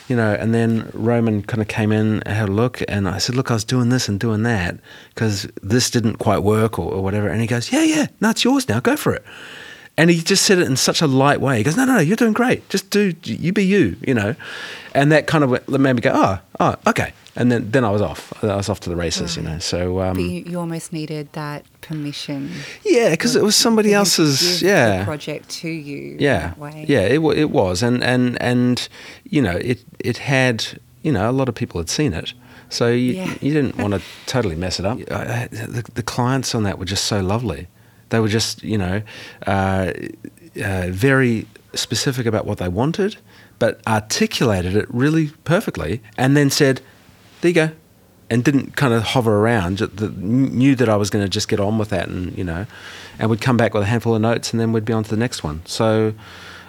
you 0.08 0.16
know. 0.16 0.34
And 0.34 0.54
then 0.54 0.90
Roman 0.94 1.42
kind 1.44 1.62
of 1.62 1.68
came 1.68 1.92
in 1.92 2.22
and 2.24 2.36
had 2.38 2.48
a 2.48 2.54
look, 2.54 2.82
and 2.88 3.10
I 3.10 3.18
said, 3.18 3.36
"Look, 3.36 3.52
I 3.52 3.54
was 3.56 3.66
doing 3.66 3.90
this 3.90 4.08
and 4.08 4.18
doing 4.18 4.44
that 4.44 4.78
because 5.10 5.46
this 5.62 5.90
didn't 5.90 6.18
quite 6.18 6.40
work 6.44 6.80
or, 6.80 6.94
or 6.94 7.04
whatever." 7.04 7.28
And 7.28 7.42
he 7.42 7.48
goes, 7.48 7.72
"Yeah, 7.72 7.84
yeah, 7.84 8.08
no, 8.22 8.30
it's 8.30 8.46
yours 8.46 8.70
now. 8.70 8.80
Go 8.80 8.96
for 8.96 9.14
it." 9.14 9.24
And 9.98 10.10
he 10.10 10.22
just 10.22 10.46
said 10.46 10.60
it 10.60 10.68
in 10.68 10.78
such 10.78 11.02
a 11.02 11.08
light 11.08 11.42
way. 11.42 11.58
He 11.58 11.64
goes, 11.64 11.76
"No, 11.76 11.84
no, 11.86 11.96
no, 11.96 12.00
you're 12.00 12.16
doing 12.16 12.34
great. 12.34 12.68
Just 12.70 12.90
do 12.92 13.14
you 13.24 13.52
be 13.52 13.66
you, 13.66 13.98
you 14.08 14.14
know." 14.14 14.36
And 14.94 15.12
that 15.12 15.28
kind 15.28 15.44
of 15.44 15.50
made 15.68 15.94
me 15.94 16.02
go, 16.02 16.12
"Oh, 16.14 16.40
oh, 16.62 16.76
okay." 16.88 17.12
And 17.38 17.52
then, 17.52 17.70
then 17.72 17.84
I 17.84 17.90
was 17.92 18.02
off. 18.02 18.32
I 18.44 18.56
was 18.56 18.70
off 18.70 18.80
to 18.82 18.90
the 18.90 18.96
races, 18.96 19.36
you 19.36 19.44
know. 19.44 19.60
So 19.60 20.00
um, 20.02 20.18
you, 20.18 20.44
you 20.46 20.58
almost 20.60 20.94
needed 20.94 21.28
that 21.34 21.66
permission. 21.82 22.50
yeah, 22.86 23.10
because 23.10 23.36
it 23.36 23.44
was 23.44 23.56
somebody 23.58 23.90
for 23.90 23.92
him 23.92 24.06
to 24.06 24.22
else's. 24.22 24.62
Yeah, 24.62 25.04
project 25.04 25.50
to 25.62 25.68
you. 25.70 26.16
yeah, 26.20 26.48
that 26.48 26.58
way. 26.58 26.86
yeah. 26.88 27.02
It 27.02 27.20
it 27.38 27.50
was, 27.52 27.84
and 27.84 28.02
and 28.04 28.42
and 28.42 28.88
you 29.30 29.42
know, 29.42 29.58
it 29.58 29.84
it 30.00 30.18
had 30.20 30.80
you 31.04 31.12
know 31.12 31.30
a 31.30 31.34
lot 31.34 31.50
of 31.50 31.56
people 31.56 31.80
had 31.82 31.90
seen 31.90 32.14
it, 32.14 32.34
so 32.70 32.88
you 32.88 33.14
Yeah. 33.16 33.34
you 33.42 33.54
didn't 33.54 33.78
want 33.78 33.94
to 33.96 34.02
totally 34.28 34.56
mess 34.56 34.80
it 34.80 34.86
up. 34.86 34.98
I, 35.12 35.48
the, 35.52 35.84
the 35.94 36.04
clients 36.04 36.56
on 36.56 36.64
that 36.64 36.80
were 36.80 36.86
just 36.86 37.04
so 37.06 37.20
lovely. 37.22 37.68
They 38.10 38.20
were 38.22 38.30
just 38.30 38.64
you 38.64 38.78
know 38.78 39.02
uh, 39.46 39.92
uh, 40.64 40.88
very 40.90 41.48
specific 41.74 42.26
about 42.26 42.46
what 42.46 42.60
they 42.60 42.70
wanted, 42.70 43.18
but 43.60 43.82
articulated 43.86 44.76
it 44.78 44.86
really 44.90 45.32
perfectly, 45.44 46.02
and 46.18 46.38
then 46.38 46.50
said, 46.50 46.80
"There 47.42 47.50
you 47.50 47.56
go." 47.56 47.72
and 48.30 48.44
didn't 48.44 48.76
kind 48.76 48.94
of 48.94 49.04
hover 49.04 49.38
around. 49.40 49.80
Knew 50.18 50.76
that 50.76 50.90
I 50.90 50.96
was 50.96 51.10
going 51.10 51.24
to 51.24 51.30
just 51.30 51.48
get 51.48 51.60
on 51.60 51.78
with 51.78 51.90
that, 51.90 52.08
and 52.08 52.36
you 52.38 52.44
know, 52.44 52.66
and 53.20 53.30
would 53.30 53.42
come 53.42 53.58
back 53.58 53.74
with 53.74 53.84
a 53.84 53.86
handful 53.86 54.16
of 54.16 54.22
notes, 54.22 54.52
and 54.52 54.60
then 54.60 54.72
we'd 54.72 54.86
be 54.86 54.94
on 54.94 55.04
to 55.04 55.10
the 55.10 55.18
next 55.18 55.44
one. 55.44 55.62
So 55.66 56.14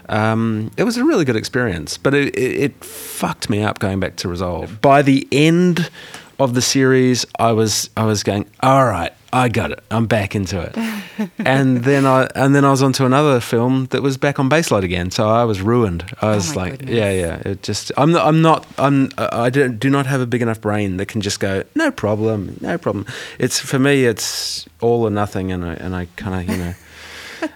um, 0.09 0.71
it 0.77 0.85
was 0.85 0.97
a 0.97 1.05
really 1.05 1.25
good 1.25 1.37
experience, 1.37 1.97
but 1.97 2.15
it, 2.15 2.37
it, 2.37 2.57
it 2.57 2.85
fucked 2.85 3.49
me 3.49 3.63
up 3.63 3.79
going 3.79 4.01
back 4.01 4.17
to 4.17 4.29
Resolve. 4.29 4.81
By 4.81 5.03
the 5.03 5.27
end 5.33 5.91
of 6.39 6.55
the 6.55 6.63
series, 6.63 7.27
I 7.39 7.53
was 7.53 7.91
I 7.97 8.05
was 8.05 8.23
going, 8.23 8.51
all 8.61 8.85
right, 8.87 9.13
I 9.33 9.49
got 9.49 9.71
it. 9.71 9.83
I'm 9.91 10.07
back 10.07 10.35
into 10.35 10.61
it. 10.61 11.31
and 11.39 11.85
then 11.85 12.07
I 12.07 12.29
and 12.35 12.55
then 12.55 12.65
I 12.65 12.71
was 12.71 12.83
onto 12.83 13.05
another 13.05 13.41
film 13.41 13.87
that 13.87 14.03
was 14.03 14.17
back 14.17 14.39
on 14.39 14.49
Baselight 14.49 14.85
again. 14.85 15.11
So 15.11 15.29
I 15.29 15.45
was 15.45 15.61
ruined. 15.61 16.05
I 16.23 16.35
was 16.35 16.53
oh 16.53 16.55
my 16.55 16.63
like, 16.63 16.79
goodness. 16.79 16.97
yeah, 16.97 17.11
yeah. 17.11 17.43
It 17.45 17.63
just 17.63 17.93
I'm 17.97 18.13
not 18.13 18.27
I'm 18.27 18.43
not 18.43 18.67
I'm 18.79 19.11
I 19.19 19.51
don't, 19.51 19.79
do 19.79 19.91
not 19.91 20.07
have 20.07 20.21
a 20.21 20.27
big 20.27 20.43
enough 20.43 20.61
brain 20.61 20.97
that 20.99 21.07
can 21.07 21.21
just 21.21 21.41
go 21.41 21.65
no 21.75 21.91
problem, 21.91 22.57
no 22.61 22.79
problem. 22.79 23.07
It's 23.39 23.59
for 23.59 23.79
me 23.79 24.05
it's 24.05 24.67
all 24.81 25.03
or 25.03 25.11
nothing, 25.11 25.53
and 25.53 25.65
I 25.65 25.75
and 25.75 25.95
I 25.95 26.07
kind 26.17 26.49
of 26.49 26.57
you 26.57 26.63
know. 26.63 26.75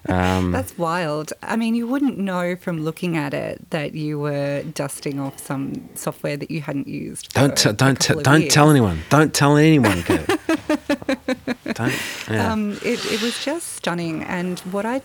Um, 0.08 0.52
That's 0.56 0.76
wild. 0.78 1.32
I 1.42 1.56
mean, 1.56 1.74
you 1.74 1.86
wouldn't 1.86 2.18
know 2.18 2.56
from 2.56 2.82
looking 2.82 3.16
at 3.16 3.32
it 3.34 3.70
that 3.70 3.94
you 3.94 4.18
were 4.18 4.62
dusting 4.74 5.18
off 5.20 5.38
some 5.38 5.88
software 5.94 6.36
that 6.36 6.50
you 6.50 6.60
hadn't 6.60 6.88
used. 6.88 7.32
don't 7.34 7.56
t- 7.56 7.72
don't 7.72 8.00
t- 8.00 8.14
don't 8.22 8.42
years. 8.42 8.52
tell 8.54 8.70
anyone. 8.70 9.00
Don't 9.10 9.32
tell 9.34 9.56
anyone. 9.56 10.04
Yeah. 12.30 12.52
Um, 12.52 12.72
it, 12.84 13.04
it 13.06 13.20
was 13.22 13.42
just 13.44 13.72
stunning. 13.72 14.22
And 14.22 14.60
what 14.60 14.86
I, 14.86 15.02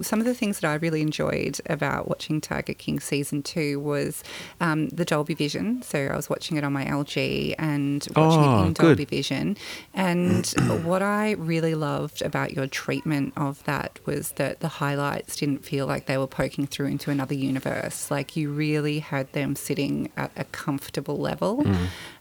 some 0.00 0.18
of 0.20 0.24
the 0.24 0.34
things 0.34 0.60
that 0.60 0.70
I 0.70 0.74
really 0.76 1.02
enjoyed 1.02 1.60
about 1.66 2.08
watching 2.08 2.40
Tiger 2.40 2.72
King 2.72 3.00
season 3.00 3.42
two 3.42 3.78
was 3.80 4.24
um, 4.62 4.88
the 4.88 5.04
Dolby 5.04 5.34
Vision. 5.34 5.82
So 5.82 5.98
I 6.06 6.16
was 6.16 6.30
watching 6.30 6.56
it 6.56 6.64
on 6.64 6.72
my 6.72 6.86
LG 6.86 7.54
and 7.58 8.06
watching 8.16 8.40
Oh, 8.42 8.62
it 8.62 8.66
in 8.68 8.72
good. 8.72 8.82
Dolby 8.96 9.04
Vision. 9.04 9.56
And 9.92 10.46
what 10.84 11.02
I 11.02 11.32
really 11.32 11.74
loved 11.74 12.22
about 12.22 12.52
your 12.52 12.66
treatment 12.66 13.34
of 13.36 13.62
that 13.64 13.98
was 14.06 14.32
that 14.32 14.60
the 14.60 14.68
highlights 14.68 15.36
didn't 15.36 15.66
feel 15.66 15.86
like 15.86 16.06
they 16.06 16.16
were 16.16 16.26
poking 16.26 16.66
through 16.66 16.86
into 16.86 17.10
another 17.10 17.34
universe. 17.34 18.10
Like 18.10 18.36
you 18.36 18.50
really 18.50 19.00
had 19.00 19.30
them 19.34 19.54
sitting 19.54 20.10
at 20.16 20.30
a 20.36 20.44
comfortable 20.44 21.18
level. 21.18 21.62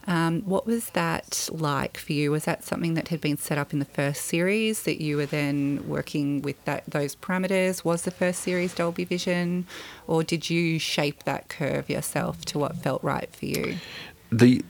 Um, 0.06 0.42
what 0.42 0.66
was 0.66 0.90
that 0.92 1.50
like 1.52 1.98
for 1.98 2.14
you? 2.14 2.32
Was 2.32 2.46
that 2.46 2.64
something 2.64 2.94
that 2.96 3.08
had 3.08 3.22
been 3.22 3.38
set 3.38 3.58
up 3.58 3.72
in 3.72 3.80
the 3.80 3.86
first 3.86 4.26
series 4.26 4.84
that 4.84 5.02
you 5.02 5.18
were 5.18 5.26
then 5.26 5.84
working 5.88 6.42
with 6.42 6.64
that 6.66 6.84
those 6.88 7.16
parameters? 7.16 7.86
Was 7.86 8.04
the 8.04 8.12
first 8.12 8.42
series 8.42 8.74
Dolby 8.74 9.06
Vision, 9.06 9.66
or 10.08 10.24
did 10.24 10.50
you 10.50 10.80
shape 10.80 11.24
that 11.24 11.48
curve 11.48 11.90
yourself 11.90 12.44
to 12.46 12.60
what 12.60 12.76
felt 12.78 13.04
right 13.04 13.34
for 13.34 13.46
you? 13.46 13.78
the 14.34 14.64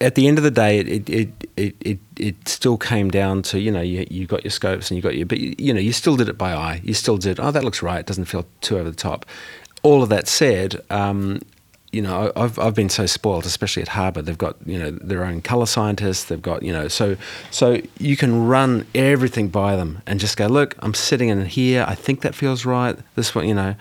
at 0.00 0.14
the 0.14 0.26
end 0.26 0.38
of 0.38 0.44
the 0.44 0.50
day, 0.50 0.78
it 0.78 1.08
it, 1.08 1.50
it, 1.56 1.76
it, 1.80 1.98
it 2.16 2.48
still 2.48 2.78
came 2.78 3.10
down 3.10 3.42
to 3.42 3.60
you 3.60 3.70
know 3.70 3.80
you 3.80 4.06
you 4.10 4.26
got 4.26 4.44
your 4.44 4.50
scopes 4.50 4.90
and 4.90 4.96
you 4.96 5.02
got 5.02 5.16
your 5.16 5.26
but 5.26 5.38
you, 5.38 5.54
you 5.58 5.74
know 5.74 5.80
you 5.80 5.92
still 5.92 6.16
did 6.16 6.28
it 6.28 6.38
by 6.38 6.52
eye. 6.52 6.80
You 6.84 6.94
still 6.94 7.16
did 7.16 7.40
oh 7.40 7.50
that 7.50 7.64
looks 7.64 7.82
right. 7.82 8.00
It 8.00 8.06
doesn't 8.06 8.26
feel 8.26 8.46
too 8.60 8.78
over 8.78 8.90
the 8.90 8.96
top. 8.96 9.26
All 9.82 10.02
of 10.02 10.08
that 10.08 10.26
said, 10.26 10.82
um, 10.90 11.40
you 11.96 12.02
know 12.02 12.30
I've 12.36 12.58
I've 12.58 12.74
been 12.74 12.90
so 12.90 13.06
spoiled, 13.06 13.46
especially 13.46 13.82
at 13.82 13.88
Harbor. 13.88 14.20
They've 14.20 14.36
got 14.36 14.56
you 14.66 14.78
know 14.78 14.90
their 14.90 15.24
own 15.24 15.40
colour 15.40 15.64
scientists. 15.64 16.24
They've 16.24 16.42
got 16.42 16.62
you 16.62 16.72
know 16.72 16.88
so 16.88 17.16
so 17.50 17.80
you 17.98 18.16
can 18.18 18.46
run 18.46 18.86
everything 18.94 19.48
by 19.48 19.76
them 19.76 20.02
and 20.06 20.20
just 20.20 20.36
go 20.36 20.46
look. 20.46 20.76
I'm 20.80 20.92
sitting 20.92 21.30
in 21.30 21.46
here. 21.46 21.86
I 21.88 21.94
think 21.94 22.20
that 22.20 22.34
feels 22.34 22.66
right. 22.66 22.98
This 23.14 23.34
one 23.34 23.48
you 23.48 23.54
know, 23.54 23.74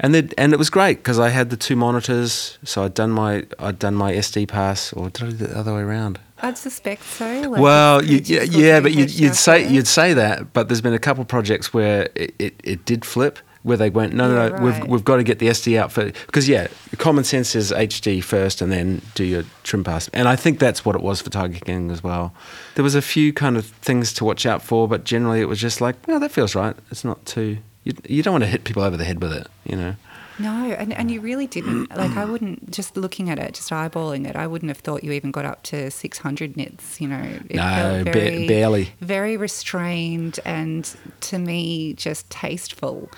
and 0.00 0.12
then 0.12 0.30
and 0.36 0.52
it 0.52 0.58
was 0.58 0.68
great 0.68 0.98
because 0.98 1.20
I 1.20 1.28
had 1.28 1.50
the 1.50 1.56
two 1.56 1.76
monitors. 1.76 2.58
So 2.64 2.82
I'd 2.82 2.94
done 2.94 3.12
my 3.12 3.46
I'd 3.60 3.78
done 3.78 3.94
my 3.94 4.12
SD 4.14 4.48
pass 4.48 4.92
or 4.92 5.10
did 5.10 5.22
I 5.22 5.30
do 5.30 5.44
it 5.44 5.48
the 5.50 5.58
other 5.58 5.74
way 5.74 5.82
around? 5.82 6.18
I'd 6.42 6.58
suspect 6.58 7.04
so. 7.04 7.40
like 7.50 7.60
well, 7.60 8.02
you, 8.04 8.20
yeah, 8.24 8.42
yeah, 8.42 8.80
but 8.80 8.92
you'd, 8.92 9.10
you'd 9.10 9.36
say 9.36 9.70
you'd 9.70 9.86
say 9.86 10.14
that, 10.14 10.52
but 10.52 10.68
there's 10.68 10.80
been 10.80 10.94
a 10.94 10.98
couple 10.98 11.20
of 11.20 11.28
projects 11.28 11.72
where 11.74 12.08
it, 12.14 12.34
it, 12.38 12.54
it 12.64 12.84
did 12.84 13.04
flip, 13.04 13.38
where 13.62 13.76
they 13.76 13.90
went, 13.90 14.14
no, 14.14 14.28
no, 14.32 14.48
no, 14.56 14.64
we've 14.64 14.86
we've 14.86 15.04
got 15.04 15.16
to 15.16 15.22
get 15.22 15.38
the 15.38 15.48
SD 15.48 15.78
out 15.78 15.92
for 15.92 16.04
because 16.26 16.48
yeah, 16.48 16.68
common 16.98 17.24
sense 17.24 17.54
is 17.54 17.72
HD 17.72 18.22
first 18.24 18.62
and 18.62 18.72
then 18.72 19.02
do 19.14 19.24
your 19.24 19.44
trim 19.64 19.84
pass, 19.84 20.08
and 20.14 20.28
I 20.28 20.36
think 20.36 20.58
that's 20.58 20.84
what 20.84 20.94
it 20.96 21.02
was 21.02 21.20
for 21.20 21.30
Tiger 21.30 21.58
King 21.60 21.90
as 21.90 22.02
well. 22.02 22.32
There 22.74 22.82
was 22.84 22.94
a 22.94 23.02
few 23.02 23.32
kind 23.32 23.56
of 23.56 23.66
things 23.66 24.12
to 24.14 24.24
watch 24.24 24.46
out 24.46 24.62
for, 24.62 24.88
but 24.88 25.04
generally 25.04 25.40
it 25.40 25.48
was 25.48 25.60
just 25.60 25.80
like, 25.80 25.96
well, 26.06 26.20
that 26.20 26.30
feels 26.30 26.54
right. 26.54 26.74
It's 26.90 27.04
not 27.04 27.24
too. 27.26 27.58
You, 27.84 27.92
you 28.08 28.22
don't 28.22 28.32
want 28.32 28.44
to 28.44 28.50
hit 28.50 28.64
people 28.64 28.82
over 28.82 28.96
the 28.96 29.04
head 29.04 29.22
with 29.22 29.32
it, 29.32 29.46
you 29.64 29.74
know. 29.76 29.96
No, 30.38 30.50
and, 30.72 30.92
and 30.94 31.10
you 31.10 31.20
really 31.20 31.46
didn't. 31.46 31.90
Like, 31.96 32.16
I 32.16 32.24
wouldn't, 32.24 32.70
just 32.70 32.96
looking 32.96 33.28
at 33.28 33.38
it, 33.38 33.52
just 33.54 33.70
eyeballing 33.70 34.26
it, 34.26 34.36
I 34.36 34.46
wouldn't 34.46 34.70
have 34.70 34.78
thought 34.78 35.04
you 35.04 35.12
even 35.12 35.30
got 35.30 35.44
up 35.44 35.62
to 35.64 35.90
600 35.90 36.56
nits, 36.56 36.98
you 37.00 37.08
know. 37.08 37.20
It 37.48 37.56
No, 37.56 37.62
felt 37.62 38.04
ba- 38.06 38.46
barely. 38.48 38.92
Very 39.00 39.36
restrained 39.36 40.40
and 40.46 40.90
to 41.22 41.38
me, 41.38 41.92
just 41.94 42.28
tasteful. 42.30 43.10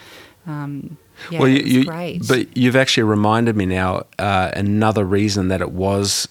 Um, 0.46 0.96
yeah, 1.31 1.38
well, 1.38 1.48
you, 1.48 1.62
you 1.62 1.85
great. 1.85 2.26
but 2.26 2.57
you've 2.57 2.74
actually 2.76 3.05
reminded 3.05 3.57
me 3.57 3.66
now 3.66 4.07
uh, 4.18 4.50
another 4.57 5.05
reason 5.05 5.48
that 5.48 5.61
it 5.61 5.70
was 5.72 6.26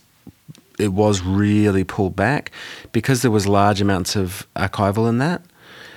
it 0.79 0.89
was 0.93 1.21
really 1.21 1.83
pulled 1.83 2.15
back 2.15 2.51
because 2.91 3.21
there 3.21 3.31
was 3.31 3.47
large 3.47 3.79
amounts 3.81 4.15
of 4.15 4.47
archival 4.55 5.07
in 5.07 5.19
that. 5.19 5.41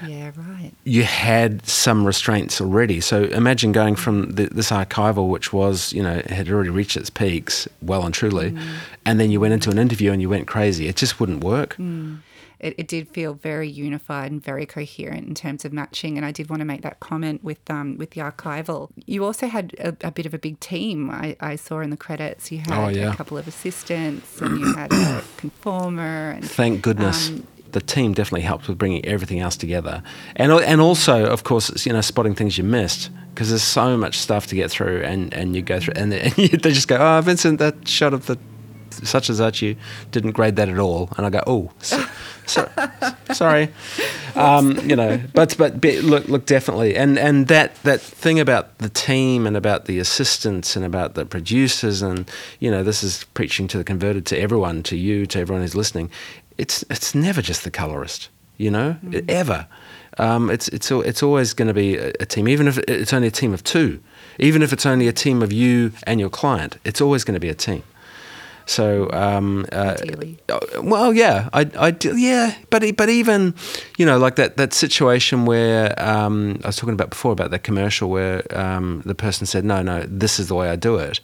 yeah, 0.06 0.30
right. 0.36 0.70
You 0.84 1.04
had 1.04 1.66
some 1.66 2.04
restraints 2.06 2.60
already. 2.60 3.00
So 3.00 3.24
imagine 3.24 3.72
going 3.72 3.96
from 3.96 4.32
the, 4.32 4.46
this 4.46 4.70
archival, 4.70 5.28
which 5.30 5.52
was 5.52 5.92
you 5.92 6.02
know 6.02 6.20
had 6.28 6.48
already 6.50 6.70
reached 6.70 6.96
its 6.96 7.10
peaks, 7.10 7.66
well 7.82 8.04
and 8.04 8.14
truly, 8.14 8.50
Mm. 8.52 8.62
and 9.06 9.18
then 9.18 9.30
you 9.30 9.40
went 9.40 9.54
into 9.54 9.70
an 9.70 9.78
interview 9.78 10.12
and 10.12 10.20
you 10.20 10.28
went 10.28 10.46
crazy. 10.46 10.86
It 10.88 10.96
just 10.96 11.18
wouldn't 11.18 11.42
work. 11.42 11.76
Mm. 11.78 12.18
It, 12.64 12.74
it 12.78 12.88
did 12.88 13.08
feel 13.08 13.34
very 13.34 13.68
unified 13.68 14.32
and 14.32 14.42
very 14.42 14.66
coherent 14.66 15.26
in 15.28 15.34
terms 15.34 15.64
of 15.64 15.72
matching. 15.72 16.16
And 16.16 16.24
I 16.26 16.32
did 16.32 16.48
want 16.50 16.60
to 16.60 16.64
make 16.64 16.82
that 16.82 17.00
comment 17.00 17.44
with 17.44 17.58
um, 17.70 17.96
with 17.98 18.10
the 18.12 18.20
archival. 18.22 18.88
You 19.06 19.24
also 19.24 19.46
had 19.46 19.74
a, 19.78 19.94
a 20.08 20.10
bit 20.10 20.26
of 20.26 20.34
a 20.34 20.38
big 20.38 20.58
team. 20.60 21.10
I, 21.10 21.36
I 21.40 21.56
saw 21.56 21.80
in 21.80 21.90
the 21.90 21.96
credits 21.96 22.50
you 22.52 22.58
had 22.58 22.70
Oh, 22.72 22.88
yeah. 22.88 23.12
a 23.12 23.16
couple 23.16 23.36
of 23.38 23.46
assistants 23.46 24.40
and 24.40 24.58
you 24.60 24.74
had 24.74 24.92
a 24.92 25.22
conformer 25.36 26.30
and 26.36 26.44
Thank 26.48 26.82
goodness. 26.82 27.28
Um, 27.28 27.46
the 27.72 27.80
team 27.80 28.12
definitely 28.14 28.42
helped 28.42 28.68
with 28.68 28.78
bringing 28.78 29.04
everything 29.04 29.40
else 29.40 29.56
together, 29.56 30.00
and 30.36 30.52
and 30.52 30.80
also, 30.80 31.26
of 31.26 31.42
course, 31.42 31.68
it's, 31.70 31.84
you 31.86 31.92
know, 31.92 32.00
spotting 32.02 32.32
things 32.34 32.56
you 32.56 32.62
missed 32.62 33.10
because 33.34 33.48
there's 33.48 33.64
so 33.64 33.96
much 33.96 34.16
stuff 34.18 34.46
to 34.46 34.54
get 34.54 34.70
through, 34.70 35.02
and, 35.02 35.34
and 35.34 35.56
you 35.56 35.62
go 35.62 35.80
through, 35.80 35.94
and, 35.96 36.12
they- 36.12 36.20
and 36.20 36.38
you, 36.42 36.48
they 36.50 36.70
just 36.70 36.86
go, 36.86 36.96
oh, 36.96 37.20
Vincent, 37.20 37.58
that 37.58 37.88
shot 37.88 38.14
of 38.14 38.26
the 38.26 38.38
such 38.90 39.28
and 39.28 39.36
such, 39.36 39.60
you 39.60 39.74
didn't 40.12 40.30
grade 40.32 40.54
that 40.54 40.68
at 40.68 40.78
all, 40.78 41.08
and 41.16 41.26
I 41.26 41.30
go, 41.30 41.42
oh, 41.48 41.72
so, 41.80 41.98
so, 42.46 42.70
sorry, 43.32 43.68
um, 44.34 44.78
you 44.88 44.96
know, 44.96 45.20
but 45.32 45.56
but 45.56 45.80
be- 45.80 46.00
look 46.00 46.28
look 46.28 46.46
definitely, 46.46 46.96
and 46.96 47.18
and 47.18 47.48
that 47.48 47.74
that 47.82 48.00
thing 48.00 48.40
about 48.40 48.78
the 48.78 48.88
team 48.88 49.46
and 49.46 49.56
about 49.56 49.86
the 49.86 49.98
assistants 49.98 50.76
and 50.76 50.84
about 50.84 51.14
the 51.14 51.24
producers, 51.24 52.02
and 52.02 52.30
you 52.60 52.70
know, 52.70 52.82
this 52.82 53.02
is 53.02 53.24
preaching 53.34 53.68
to 53.68 53.78
the 53.78 53.84
converted, 53.84 54.26
to 54.26 54.38
everyone, 54.38 54.82
to 54.84 54.96
you, 54.96 55.26
to 55.26 55.38
everyone 55.40 55.62
who's 55.62 55.74
listening. 55.74 56.10
It's 56.58 56.84
it's 56.90 57.14
never 57.14 57.42
just 57.42 57.64
the 57.64 57.70
colorist, 57.70 58.28
you 58.56 58.70
know, 58.70 58.96
ever. 59.28 59.66
Um, 60.18 60.50
it's 60.50 60.68
it's 60.68 60.90
it's 60.90 61.22
always 61.22 61.54
going 61.54 61.68
to 61.68 61.74
be 61.74 61.96
a, 61.96 62.12
a 62.20 62.26
team, 62.26 62.48
even 62.48 62.68
if 62.68 62.78
it's 62.78 63.12
only 63.12 63.28
a 63.28 63.32
team 63.32 63.52
of 63.52 63.64
two, 63.64 64.00
even 64.38 64.62
if 64.62 64.72
it's 64.72 64.86
only 64.86 65.08
a 65.08 65.12
team 65.12 65.42
of 65.42 65.52
you 65.52 65.92
and 66.06 66.20
your 66.20 66.30
client. 66.30 66.78
It's 66.84 67.00
always 67.00 67.24
going 67.24 67.34
to 67.34 67.40
be 67.40 67.48
a 67.48 67.54
team. 67.54 67.82
So, 68.66 69.10
um, 69.12 69.66
uh, 69.72 69.96
uh, 70.48 70.58
well, 70.82 71.12
yeah, 71.12 71.48
I, 71.52 71.70
I 71.78 71.96
yeah, 72.14 72.54
but 72.70 72.96
but 72.96 73.08
even, 73.08 73.54
you 73.98 74.06
know, 74.06 74.18
like 74.18 74.36
that 74.36 74.56
that 74.56 74.72
situation 74.72 75.44
where 75.44 75.94
um, 76.02 76.58
I 76.64 76.68
was 76.68 76.76
talking 76.76 76.94
about 76.94 77.10
before 77.10 77.32
about 77.32 77.50
that 77.50 77.62
commercial 77.62 78.08
where 78.08 78.42
um, 78.56 79.02
the 79.04 79.14
person 79.14 79.46
said, 79.46 79.64
no, 79.64 79.82
no, 79.82 80.02
this 80.08 80.38
is 80.38 80.48
the 80.48 80.54
way 80.54 80.70
I 80.70 80.76
do 80.76 80.96
it. 80.96 81.20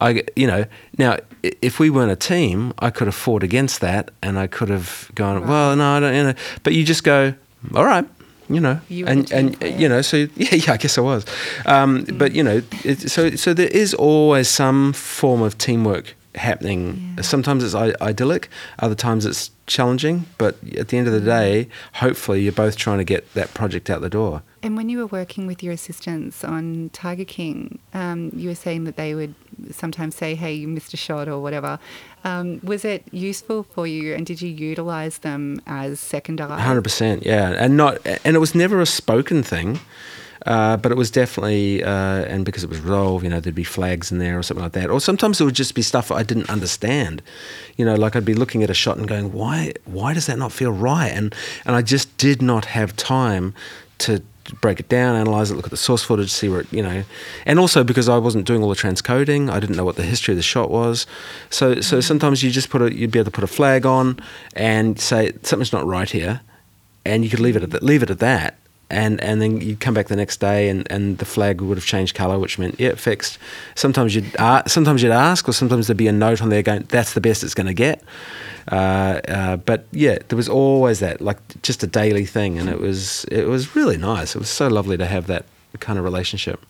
I, 0.00 0.22
you 0.36 0.46
know, 0.46 0.64
now 0.98 1.16
if 1.42 1.80
we 1.80 1.90
weren't 1.90 2.12
a 2.12 2.16
team, 2.16 2.72
I 2.78 2.90
could 2.90 3.06
have 3.08 3.14
fought 3.16 3.42
against 3.42 3.80
that, 3.80 4.10
and 4.22 4.38
I 4.38 4.46
could 4.46 4.68
have 4.68 5.10
gone, 5.14 5.46
well, 5.48 5.74
no, 5.74 5.96
I 5.96 6.00
don't, 6.00 6.14
you 6.14 6.22
know. 6.24 6.34
But 6.62 6.74
you 6.74 6.84
just 6.84 7.02
go, 7.02 7.34
all 7.74 7.84
right, 7.84 8.06
you 8.48 8.60
know, 8.60 8.80
You 8.88 9.06
and 9.06 9.32
and 9.32 9.58
player. 9.58 9.76
you 9.76 9.88
know, 9.88 10.02
so 10.02 10.16
yeah, 10.36 10.54
yeah, 10.54 10.72
I 10.74 10.76
guess 10.76 10.98
I 10.98 11.00
was. 11.00 11.24
Um, 11.66 12.04
But 12.18 12.32
you 12.32 12.42
know, 12.44 12.62
it, 12.84 13.10
so 13.10 13.30
so 13.36 13.54
there 13.54 13.68
is 13.72 13.94
always 13.94 14.48
some 14.48 14.92
form 14.92 15.42
of 15.42 15.56
teamwork 15.56 16.14
happening. 16.34 17.14
Yeah. 17.16 17.22
Sometimes 17.22 17.64
it's 17.64 17.74
I- 17.74 17.94
idyllic, 18.00 18.48
other 18.78 18.94
times 18.94 19.26
it's 19.26 19.50
challenging. 19.66 20.26
But 20.38 20.56
at 20.76 20.88
the 20.88 20.98
end 20.98 21.06
of 21.06 21.12
the 21.12 21.20
day, 21.20 21.68
hopefully, 21.94 22.42
you're 22.42 22.52
both 22.52 22.76
trying 22.76 22.98
to 22.98 23.04
get 23.04 23.32
that 23.34 23.54
project 23.54 23.90
out 23.90 24.00
the 24.00 24.10
door. 24.10 24.42
And 24.62 24.76
when 24.76 24.88
you 24.88 24.98
were 24.98 25.06
working 25.06 25.46
with 25.46 25.62
your 25.62 25.72
assistants 25.72 26.42
on 26.42 26.90
Tiger 26.92 27.24
King, 27.24 27.78
um, 27.94 28.30
you 28.34 28.48
were 28.48 28.54
saying 28.54 28.84
that 28.84 28.96
they 28.96 29.14
would 29.14 29.34
sometimes 29.70 30.16
say, 30.16 30.34
"Hey, 30.34 30.54
you 30.54 30.66
missed 30.66 30.92
a 30.94 30.96
shot" 30.96 31.28
or 31.28 31.40
whatever. 31.40 31.78
Um, 32.24 32.60
was 32.64 32.84
it 32.84 33.04
useful 33.12 33.62
for 33.62 33.86
you, 33.86 34.14
and 34.14 34.26
did 34.26 34.42
you 34.42 34.48
utilise 34.48 35.18
them 35.18 35.60
as 35.66 36.00
second 36.00 36.40
eye? 36.40 36.60
Hundred 36.60 36.82
percent, 36.82 37.24
yeah, 37.24 37.54
and 37.56 37.76
not, 37.76 37.98
and 38.24 38.34
it 38.36 38.40
was 38.40 38.54
never 38.54 38.80
a 38.80 38.86
spoken 38.86 39.42
thing, 39.42 39.78
uh, 40.46 40.76
but 40.76 40.92
it 40.92 40.96
was 40.96 41.10
definitely, 41.10 41.82
uh, 41.82 42.24
and 42.24 42.44
because 42.44 42.64
it 42.64 42.70
was 42.70 42.80
roll, 42.80 43.22
you 43.22 43.28
know, 43.28 43.40
there'd 43.40 43.54
be 43.54 43.64
flags 43.64 44.12
in 44.12 44.18
there 44.18 44.38
or 44.38 44.42
something 44.42 44.62
like 44.62 44.72
that, 44.72 44.90
or 44.90 45.00
sometimes 45.00 45.40
it 45.40 45.44
would 45.44 45.54
just 45.54 45.74
be 45.74 45.82
stuff 45.82 46.10
I 46.10 46.22
didn't 46.22 46.48
understand, 46.50 47.22
you 47.76 47.84
know, 47.84 47.94
like 47.94 48.16
I'd 48.16 48.24
be 48.24 48.34
looking 48.34 48.62
at 48.62 48.70
a 48.70 48.74
shot 48.74 48.98
and 48.98 49.08
going, 49.08 49.32
why, 49.32 49.72
why 49.84 50.14
does 50.14 50.26
that 50.26 50.38
not 50.38 50.52
feel 50.52 50.72
right, 50.72 51.08
and 51.08 51.34
and 51.64 51.74
I 51.76 51.82
just 51.82 52.16
did 52.16 52.42
not 52.42 52.66
have 52.66 52.96
time 52.96 53.54
to 53.98 54.22
break 54.60 54.80
it 54.80 54.88
down, 54.88 55.16
analyze 55.16 55.50
it, 55.50 55.54
look 55.54 55.66
at 55.66 55.70
the 55.70 55.76
source 55.76 56.02
footage, 56.02 56.30
see 56.30 56.48
where 56.48 56.60
it, 56.60 56.72
you 56.72 56.82
know, 56.82 57.04
and 57.44 57.58
also 57.58 57.84
because 57.84 58.08
I 58.08 58.18
wasn't 58.18 58.46
doing 58.46 58.62
all 58.62 58.68
the 58.68 58.74
transcoding, 58.74 59.50
I 59.50 59.60
didn't 59.60 59.76
know 59.76 59.84
what 59.84 59.96
the 59.96 60.04
history 60.04 60.32
of 60.32 60.36
the 60.36 60.42
shot 60.42 60.70
was. 60.70 61.06
So, 61.50 61.80
so 61.80 62.00
sometimes 62.00 62.42
you 62.42 62.50
just 62.50 62.70
put 62.70 62.80
a, 62.80 62.94
you'd 62.94 63.10
be 63.10 63.18
able 63.18 63.30
to 63.30 63.34
put 63.34 63.44
a 63.44 63.48
flag 63.48 63.84
on 63.84 64.20
and 64.54 64.98
say 64.98 65.32
something's 65.42 65.72
not 65.72 65.86
right 65.86 66.10
here, 66.10 66.40
and 67.04 67.24
you 67.24 67.30
could 67.30 67.40
leave 67.40 67.56
it 67.56 67.62
at 67.62 67.70
that, 67.70 67.82
leave 67.82 68.02
it 68.02 68.10
at 68.10 68.20
that. 68.20 68.56
And, 68.90 69.20
and 69.20 69.42
then 69.42 69.60
you'd 69.60 69.80
come 69.80 69.92
back 69.92 70.06
the 70.08 70.16
next 70.16 70.38
day 70.40 70.70
and, 70.70 70.90
and 70.90 71.18
the 71.18 71.26
flag 71.26 71.60
would 71.60 71.76
have 71.76 71.84
changed 71.84 72.14
colour, 72.14 72.38
which 72.38 72.58
meant 72.58 72.80
yeah, 72.80 72.94
fixed. 72.94 73.38
Sometimes 73.74 74.14
you'd 74.14 74.34
uh, 74.36 74.62
sometimes 74.66 75.02
you'd 75.02 75.12
ask, 75.12 75.46
or 75.46 75.52
sometimes 75.52 75.88
there'd 75.88 75.98
be 75.98 76.08
a 76.08 76.12
note 76.12 76.40
on 76.40 76.48
there 76.48 76.62
going, 76.62 76.84
"That's 76.88 77.12
the 77.12 77.20
best 77.20 77.44
it's 77.44 77.54
going 77.54 77.66
to 77.66 77.74
get." 77.74 78.02
Uh, 78.70 79.20
uh, 79.28 79.56
but 79.56 79.86
yeah, 79.92 80.18
there 80.28 80.36
was 80.36 80.48
always 80.48 81.00
that, 81.00 81.20
like 81.20 81.38
just 81.62 81.82
a 81.82 81.86
daily 81.86 82.26
thing, 82.26 82.58
and 82.58 82.68
it 82.68 82.80
was 82.80 83.24
it 83.24 83.46
was 83.46 83.74
really 83.74 83.96
nice. 83.96 84.34
It 84.34 84.38
was 84.38 84.50
so 84.50 84.68
lovely 84.68 84.96
to 84.96 85.06
have 85.06 85.26
that 85.26 85.44
kind 85.80 85.98
of 85.98 86.04
relationship. 86.04 86.64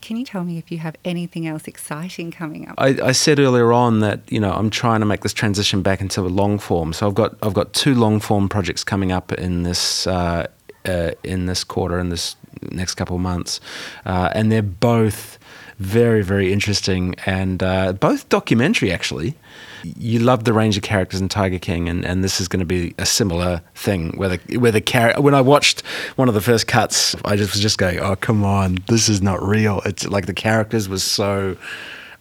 Can 0.00 0.18
you 0.18 0.24
tell 0.26 0.44
me 0.44 0.58
if 0.58 0.70
you 0.70 0.78
have 0.78 0.96
anything 1.02 1.46
else 1.46 1.66
exciting 1.66 2.30
coming 2.30 2.68
up? 2.68 2.74
I, 2.76 2.88
I 3.02 3.12
said 3.12 3.38
earlier 3.38 3.72
on 3.72 4.00
that 4.00 4.20
you 4.30 4.40
know 4.40 4.52
I'm 4.52 4.70
trying 4.70 5.00
to 5.00 5.06
make 5.06 5.20
this 5.20 5.32
transition 5.32 5.82
back 5.82 6.00
into 6.00 6.20
a 6.20 6.28
long 6.28 6.58
form. 6.58 6.92
So 6.92 7.06
I've 7.06 7.14
got 7.14 7.36
I've 7.42 7.54
got 7.54 7.72
two 7.72 7.94
long 7.94 8.20
form 8.20 8.48
projects 8.48 8.84
coming 8.84 9.12
up 9.12 9.32
in 9.32 9.62
this 9.62 10.06
uh, 10.06 10.46
uh, 10.84 11.12
in 11.22 11.46
this 11.46 11.64
quarter 11.64 11.98
in 11.98 12.08
this 12.10 12.36
next 12.70 12.94
couple 12.94 13.16
of 13.16 13.22
months, 13.22 13.60
uh, 14.06 14.30
and 14.34 14.50
they're 14.50 14.62
both 14.62 15.38
very 15.78 16.22
very 16.22 16.52
interesting 16.52 17.14
and 17.26 17.62
uh, 17.62 17.92
both 17.92 18.28
documentary 18.28 18.92
actually. 18.92 19.34
You 19.82 20.20
love 20.20 20.44
the 20.44 20.54
range 20.54 20.78
of 20.78 20.82
characters 20.82 21.20
in 21.20 21.28
Tiger 21.28 21.58
King, 21.58 21.90
and, 21.90 22.06
and 22.06 22.24
this 22.24 22.40
is 22.40 22.48
going 22.48 22.60
to 22.60 22.66
be 22.66 22.94
a 22.96 23.04
similar 23.04 23.60
thing. 23.74 24.16
Where 24.16 24.30
the 24.30 24.58
where 24.58 24.72
the 24.72 24.80
char- 24.80 25.20
when 25.20 25.34
I 25.34 25.42
watched 25.42 25.84
one 26.16 26.28
of 26.28 26.34
the 26.34 26.40
first 26.40 26.66
cuts, 26.66 27.14
I 27.24 27.36
just 27.36 27.52
was 27.52 27.60
just 27.60 27.76
going, 27.76 27.98
"Oh 27.98 28.16
come 28.16 28.44
on, 28.44 28.78
this 28.88 29.10
is 29.10 29.20
not 29.20 29.42
real." 29.42 29.82
It's 29.84 30.06
like 30.06 30.24
the 30.24 30.32
characters 30.34 30.88
was 30.88 31.02
so 31.02 31.56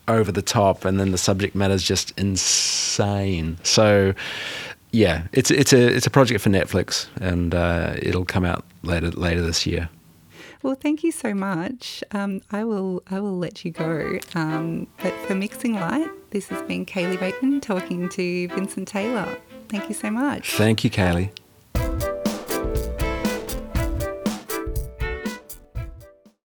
over 0.08 0.32
the 0.32 0.42
top, 0.42 0.86
and 0.86 1.00
then 1.00 1.12
the 1.12 1.18
subject 1.18 1.56
matter 1.56 1.74
is 1.74 1.84
just 1.84 2.18
insane. 2.20 3.58
So, 3.64 4.14
yeah, 4.94 5.24
it's 5.34 5.50
it's 5.50 5.74
a 5.74 5.96
it's 5.96 6.06
a 6.06 6.12
project 6.12 6.42
for 6.42 6.50
Netflix, 6.50 7.08
and 7.20 7.54
uh, 7.54 7.96
it'll 7.98 8.26
come 8.26 8.46
out 8.46 8.64
later 8.84 9.10
later 9.10 9.42
this 9.42 9.66
year. 9.66 9.90
Well, 10.62 10.76
thank 10.76 11.04
you 11.04 11.12
so 11.12 11.34
much. 11.34 12.04
Um, 12.12 12.42
I 12.52 12.64
will 12.64 13.02
I 13.10 13.20
will 13.20 13.38
let 13.38 13.66
you 13.66 13.72
go. 13.72 14.20
Um, 14.36 14.88
but 15.02 15.14
for 15.26 15.34
Mixing 15.34 15.74
Light, 15.74 16.10
this 16.30 16.48
has 16.50 16.62
been 16.68 16.86
Kaylee 16.86 17.20
Bateman 17.20 17.60
talking 17.60 18.08
to 18.10 18.48
Vincent 18.50 18.88
Taylor. 18.88 19.38
Thank 19.68 19.90
you 19.90 19.96
so 19.96 20.12
much. 20.12 20.54
Thank 20.54 20.84
you, 20.84 20.92
Kaylee. 20.92 21.32